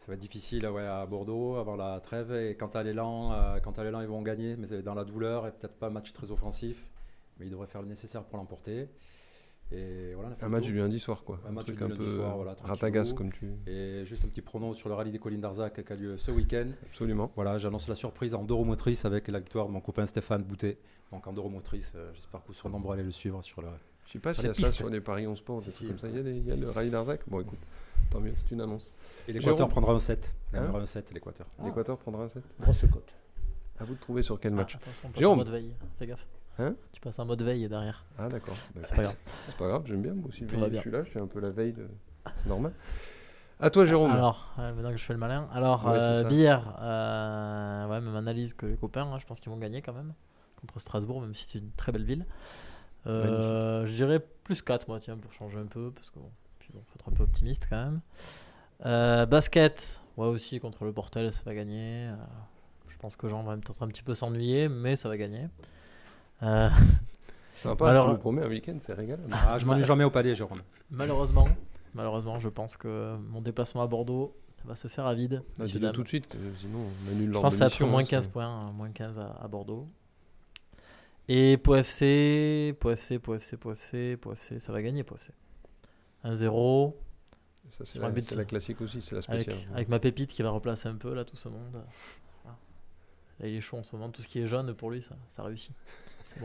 Ça 0.00 0.06
va 0.08 0.14
être 0.14 0.20
difficile 0.20 0.66
ouais, 0.66 0.86
à 0.86 1.04
Bordeaux, 1.06 1.56
avant 1.56 1.76
la 1.76 2.00
trêve. 2.00 2.32
Et 2.32 2.54
quant 2.54 2.68
à 2.68 2.82
l'élan, 2.82 3.32
euh, 3.32 3.58
quant 3.58 3.72
à 3.72 3.84
l'élan, 3.84 4.00
ils 4.00 4.06
vont 4.06 4.22
gagner, 4.22 4.56
mais 4.56 4.82
dans 4.82 4.94
la 4.94 5.04
douleur 5.04 5.46
et 5.46 5.52
peut-être 5.52 5.74
pas 5.74 5.88
un 5.88 5.90
match 5.90 6.12
très 6.12 6.30
offensif. 6.30 6.90
Mais 7.38 7.46
ils 7.46 7.50
devraient 7.50 7.66
faire 7.66 7.82
le 7.82 7.88
nécessaire 7.88 8.24
pour 8.24 8.38
l'emporter 8.38 8.88
un 10.40 10.48
match 10.48 10.64
du 10.64 10.76
lundi 10.76 10.98
soir, 10.98 11.22
quoi. 11.24 11.40
Un, 11.46 11.52
match 11.52 11.66
du 11.66 11.76
lundi 11.76 12.06
soir, 12.14 12.36
voilà. 12.36 12.56
Ratagas, 12.62 13.12
comme 13.14 13.32
tu. 13.32 13.50
Et 13.66 14.02
juste 14.04 14.24
un 14.24 14.28
petit 14.28 14.40
pronom 14.40 14.72
sur 14.72 14.88
le 14.88 14.94
rallye 14.94 15.12
des 15.12 15.18
collines 15.18 15.40
d'Arzac 15.40 15.84
qui 15.84 15.92
a 15.92 15.96
lieu 15.96 16.16
ce 16.16 16.30
week-end. 16.30 16.68
Absolument. 16.90 17.30
Voilà, 17.34 17.58
j'annonce 17.58 17.88
la 17.88 17.94
surprise 17.94 18.34
en 18.34 18.44
motrice 18.64 19.04
avec 19.04 19.28
la 19.28 19.40
victoire 19.40 19.66
de 19.66 19.72
mon 19.72 19.80
copain 19.80 20.06
Stéphane 20.06 20.42
Boutet. 20.42 20.78
Donc 21.12 21.26
en 21.26 21.32
motrice, 21.48 21.92
euh, 21.96 22.10
j'espère 22.14 22.42
que 22.42 22.48
vous 22.48 22.54
serez 22.54 22.68
nombreux 22.68 22.92
à 22.92 22.94
aller 22.94 23.04
le 23.04 23.10
suivre 23.10 23.42
sur 23.42 23.62
le. 23.62 23.68
Je 24.06 24.12
sais 24.12 24.18
pas 24.18 24.32
s'il 24.32 24.44
y 24.44 24.48
a 24.48 24.54
ça 24.54 24.72
sur 24.72 24.88
les 24.88 25.00
paris 25.00 25.26
11 25.26 25.38
sport, 25.38 25.62
comme 25.62 25.98
ça. 25.98 26.08
Il 26.08 26.46
y, 26.46 26.50
a 26.50 26.56
le 26.56 26.70
rallye 26.70 26.90
d'Arzac. 26.90 27.20
Bon, 27.26 27.40
écoute, 27.40 27.58
tant 28.10 28.20
mieux, 28.20 28.32
c'est 28.36 28.50
une 28.50 28.60
annonce. 28.60 28.92
Et 29.26 29.32
l'Équateur 29.32 29.68
prendra 29.68 29.92
un 29.92 29.98
7. 29.98 30.34
Hein 30.54 30.70
un 30.74 30.86
7, 30.86 31.12
l'Équateur. 31.12 31.46
L'Équateur 31.64 31.98
prendra 31.98 32.24
un 32.24 32.28
7. 32.28 32.42
Grosse 32.60 32.84
cote. 32.90 33.14
À 33.80 33.84
vous 33.84 33.94
de 33.94 34.00
trouver 34.00 34.22
sur 34.22 34.40
quel 34.40 34.52
ah, 34.54 34.56
match. 34.56 34.76
Jérôme. 35.16 35.42
veille. 35.44 35.72
Fais 35.98 36.06
gaffe. 36.06 36.26
Hein 36.58 36.74
tu 36.90 37.00
passes 37.00 37.18
un 37.20 37.24
mode 37.24 37.42
veille 37.42 37.68
derrière. 37.68 38.04
Ah 38.18 38.28
d'accord. 38.28 38.56
c'est 38.82 38.96
pas 38.96 39.02
grave. 39.02 39.16
C'est 39.46 39.56
pas 39.56 39.68
grave, 39.68 39.82
j'aime 39.86 40.02
bien 40.02 40.14
moi 40.14 40.28
aussi. 40.28 40.44
Je 40.48 40.80
suis 40.80 40.90
là, 40.90 41.04
je 41.04 41.10
fais 41.10 41.20
un 41.20 41.28
peu 41.28 41.38
la 41.38 41.50
veille. 41.50 41.72
De... 41.72 41.88
C'est 42.36 42.46
normal. 42.48 42.72
À 43.60 43.70
toi 43.70 43.84
Jérôme. 43.84 44.12
Alors, 44.12 44.52
maintenant 44.56 44.90
que 44.90 44.96
je 44.96 45.04
fais 45.04 45.12
le 45.12 45.18
malin. 45.18 45.48
Alors, 45.52 45.84
ouais, 45.84 45.98
euh, 46.00 46.22
euh, 46.80 47.86
ouais, 47.86 48.00
même 48.00 48.14
analyse 48.14 48.54
que 48.54 48.66
les 48.66 48.76
copains, 48.76 49.02
hein, 49.02 49.18
je 49.18 49.26
pense 49.26 49.40
qu'ils 49.40 49.50
vont 49.50 49.58
gagner 49.58 49.82
quand 49.82 49.92
même 49.92 50.14
contre 50.60 50.80
Strasbourg, 50.80 51.20
même 51.20 51.34
si 51.34 51.44
c'est 51.44 51.58
une 51.58 51.72
très 51.72 51.90
belle 51.90 52.04
ville. 52.04 52.26
Euh, 53.06 53.86
je 53.86 53.94
dirais 53.94 54.20
plus 54.44 54.62
4 54.62 54.88
moi, 54.88 55.00
tiens, 55.00 55.16
pour 55.16 55.32
changer 55.32 55.58
un 55.58 55.66
peu, 55.66 55.90
parce 55.90 56.10
que 56.10 56.18
bon, 56.18 56.30
puis 56.68 56.74
bon, 56.74 56.82
faut 56.86 56.94
être 56.98 57.08
un 57.08 57.12
peu 57.12 57.22
optimiste 57.22 57.66
quand 57.70 57.76
même. 57.84 58.00
Euh, 58.86 59.26
basket, 59.26 60.00
ouais 60.16 60.26
aussi 60.26 60.60
contre 60.60 60.84
le 60.84 60.92
Portel, 60.92 61.32
ça 61.32 61.42
va 61.44 61.54
gagner. 61.54 62.08
Euh, 62.08 62.14
je 62.88 62.96
pense 62.98 63.16
que 63.16 63.28
Jean 63.28 63.42
va 63.42 63.56
peut-être 63.56 63.82
un 63.82 63.88
petit 63.88 64.02
peu 64.02 64.14
s'ennuyer, 64.14 64.68
mais 64.68 64.96
ça 64.96 65.08
va 65.08 65.16
gagner. 65.16 65.46
Euh, 66.42 66.68
Sympa, 67.54 67.90
Alors- 67.90 68.06
tu 68.06 68.12
nous 68.12 68.18
promets 68.18 68.42
un 68.42 68.48
week-end, 68.48 68.76
c'est 68.80 68.94
régal. 68.94 69.18
Ah, 69.32 69.58
je 69.58 69.66
m'ennuie 69.66 69.82
jamais 69.84 70.04
au 70.04 70.10
palais, 70.10 70.34
Jérôme. 70.34 70.62
malheureusement, 70.90 71.48
malheureusement, 71.94 72.38
je 72.38 72.48
pense 72.48 72.76
que 72.76 73.16
mon 73.16 73.40
déplacement 73.40 73.82
à 73.82 73.86
Bordeaux 73.88 74.36
va 74.64 74.76
se 74.76 74.86
faire 74.86 75.06
à 75.06 75.14
vide. 75.14 75.42
Ah, 75.58 75.64
Dis-le 75.64 75.80
dames. 75.80 75.92
tout 75.92 76.02
de 76.04 76.08
suite, 76.08 76.34
euh, 76.36 76.52
sinon 76.60 76.78
on 76.78 77.10
annule 77.10 77.32
Je 77.34 77.38
pense 77.40 77.54
que 77.54 77.58
ça 77.58 77.64
d'émission, 77.66 77.88
moins 77.88 78.02
hein, 78.02 78.06
15 78.08 78.24
c'est- 78.24 78.30
points, 78.30 78.46
hein, 78.46 78.70
moins 78.72 78.90
15 78.90 79.18
à, 79.18 79.36
à 79.42 79.48
Bordeaux. 79.48 79.88
Et 81.28 81.56
Pau 81.58 81.74
FC, 81.76 82.74
Pau 82.80 82.90
FC, 82.90 83.18
Pau 83.18 83.34
FC, 83.34 83.56
Pau 83.56 83.72
FC, 83.72 84.16
Pau 84.16 84.32
FC, 84.32 84.60
ça 84.60 84.72
va 84.72 84.80
gagner 84.82 85.02
Pau 85.02 85.16
FC. 85.16 85.32
1-0, 86.24 86.94
Ça, 87.70 87.84
c'est 87.84 87.98
la, 87.98 88.06
un 88.06 88.10
but. 88.10 88.22
c'est 88.22 88.34
la 88.36 88.44
classique 88.44 88.80
aussi, 88.80 89.02
c'est 89.02 89.14
la 89.14 89.22
spéciale. 89.22 89.56
avec 89.74 89.88
ma 89.88 89.98
pépite 89.98 90.30
qui 90.30 90.42
va 90.42 90.50
replacer 90.50 90.88
un 90.88 90.96
peu 90.96 91.14
là 91.14 91.24
tout 91.24 91.36
ce 91.36 91.48
monde. 91.48 91.82
Là, 93.40 93.46
il 93.46 93.54
est 93.54 93.60
chaud 93.60 93.76
en 93.76 93.82
ce 93.84 93.94
moment, 93.94 94.10
tout 94.10 94.22
ce 94.22 94.28
qui 94.28 94.40
est 94.40 94.46
jaune 94.46 94.74
pour 94.74 94.90
lui, 94.90 95.00
ça, 95.02 95.16
ça 95.30 95.44
réussit. 95.44 95.72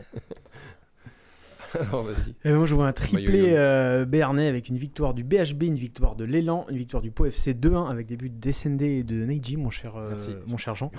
Alors 1.80 2.04
vas-y. 2.04 2.34
Et 2.44 2.52
moi, 2.52 2.64
je 2.66 2.74
vois 2.74 2.86
un 2.86 2.92
triplé 2.92 3.26
jaune. 3.26 3.54
euh, 3.56 4.04
béarnais 4.04 4.48
avec 4.48 4.68
une 4.68 4.76
victoire 4.76 5.14
du 5.14 5.24
BHB, 5.24 5.62
une 5.64 5.74
victoire 5.74 6.16
de 6.16 6.24
l'élan, 6.24 6.66
une 6.70 6.76
victoire 6.76 7.02
du 7.02 7.10
Pau 7.10 7.26
FC 7.26 7.54
2-1 7.54 7.90
avec 7.90 8.06
des 8.06 8.16
buts 8.16 8.30
d'Essendé 8.30 8.98
et 8.98 9.02
de 9.02 9.24
Neiji, 9.24 9.56
mon 9.56 9.70
cher, 9.70 9.94
euh, 9.96 10.14
mon 10.46 10.56
cher 10.56 10.74
Jean. 10.74 10.90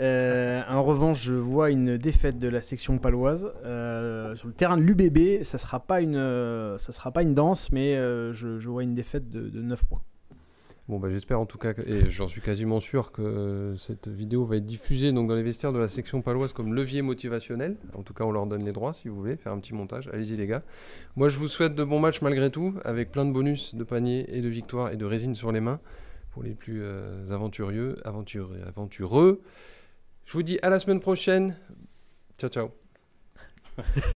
Euh, 0.00 0.62
en 0.68 0.82
revanche, 0.82 1.22
je 1.22 1.34
vois 1.34 1.70
une 1.70 1.96
défaite 1.96 2.38
de 2.38 2.48
la 2.48 2.60
section 2.60 2.98
paloise 2.98 3.42
sur 4.34 4.46
le 4.48 4.52
terrain 4.56 4.76
de 4.76 4.82
l'UBB. 4.82 5.42
Ça 5.42 5.58
sera 5.58 5.80
pas 5.80 6.00
une, 6.00 6.14
ça 6.78 6.92
sera 6.92 7.10
pas 7.12 7.22
une 7.22 7.34
danse, 7.34 7.70
mais 7.72 7.94
je, 8.32 8.58
je 8.58 8.68
vois 8.68 8.82
une 8.82 8.94
défaite 8.94 9.30
de, 9.30 9.48
de 9.48 9.62
9 9.62 9.84
points. 9.84 10.02
Bon, 10.88 11.00
bah, 11.00 11.08
j'espère 11.10 11.40
en 11.40 11.46
tout 11.46 11.58
cas, 11.58 11.72
et 11.84 12.08
j'en 12.08 12.28
suis 12.28 12.40
quasiment 12.40 12.78
sûr 12.78 13.10
que 13.10 13.20
euh, 13.20 13.76
cette 13.76 14.06
vidéo 14.06 14.44
va 14.44 14.56
être 14.56 14.66
diffusée 14.66 15.10
donc, 15.10 15.26
dans 15.28 15.34
les 15.34 15.42
vestiaires 15.42 15.72
de 15.72 15.80
la 15.80 15.88
section 15.88 16.22
paloise 16.22 16.52
comme 16.52 16.74
levier 16.74 17.02
motivationnel. 17.02 17.76
En 17.94 18.02
tout 18.04 18.14
cas, 18.14 18.22
on 18.22 18.30
leur 18.30 18.46
donne 18.46 18.64
les 18.64 18.72
droits 18.72 18.94
si 18.94 19.08
vous 19.08 19.16
voulez 19.16 19.36
faire 19.36 19.52
un 19.52 19.58
petit 19.58 19.74
montage. 19.74 20.08
Allez-y, 20.12 20.36
les 20.36 20.46
gars. 20.46 20.62
Moi, 21.16 21.28
je 21.28 21.38
vous 21.38 21.48
souhaite 21.48 21.74
de 21.74 21.82
bons 21.82 21.98
matchs 21.98 22.22
malgré 22.22 22.50
tout, 22.50 22.74
avec 22.84 23.10
plein 23.10 23.24
de 23.24 23.32
bonus, 23.32 23.74
de 23.74 23.82
paniers 23.82 24.26
et 24.28 24.40
de 24.40 24.48
victoires 24.48 24.92
et 24.92 24.96
de 24.96 25.04
résine 25.04 25.34
sur 25.34 25.50
les 25.50 25.60
mains 25.60 25.80
pour 26.30 26.44
les 26.44 26.54
plus 26.54 26.82
euh, 26.82 27.32
aventureux, 27.32 27.96
aventureux. 28.04 29.40
Je 30.24 30.32
vous 30.34 30.44
dis 30.44 30.58
à 30.62 30.70
la 30.70 30.78
semaine 30.78 31.00
prochaine. 31.00 31.56
Ciao, 32.38 32.48
ciao. 32.48 32.70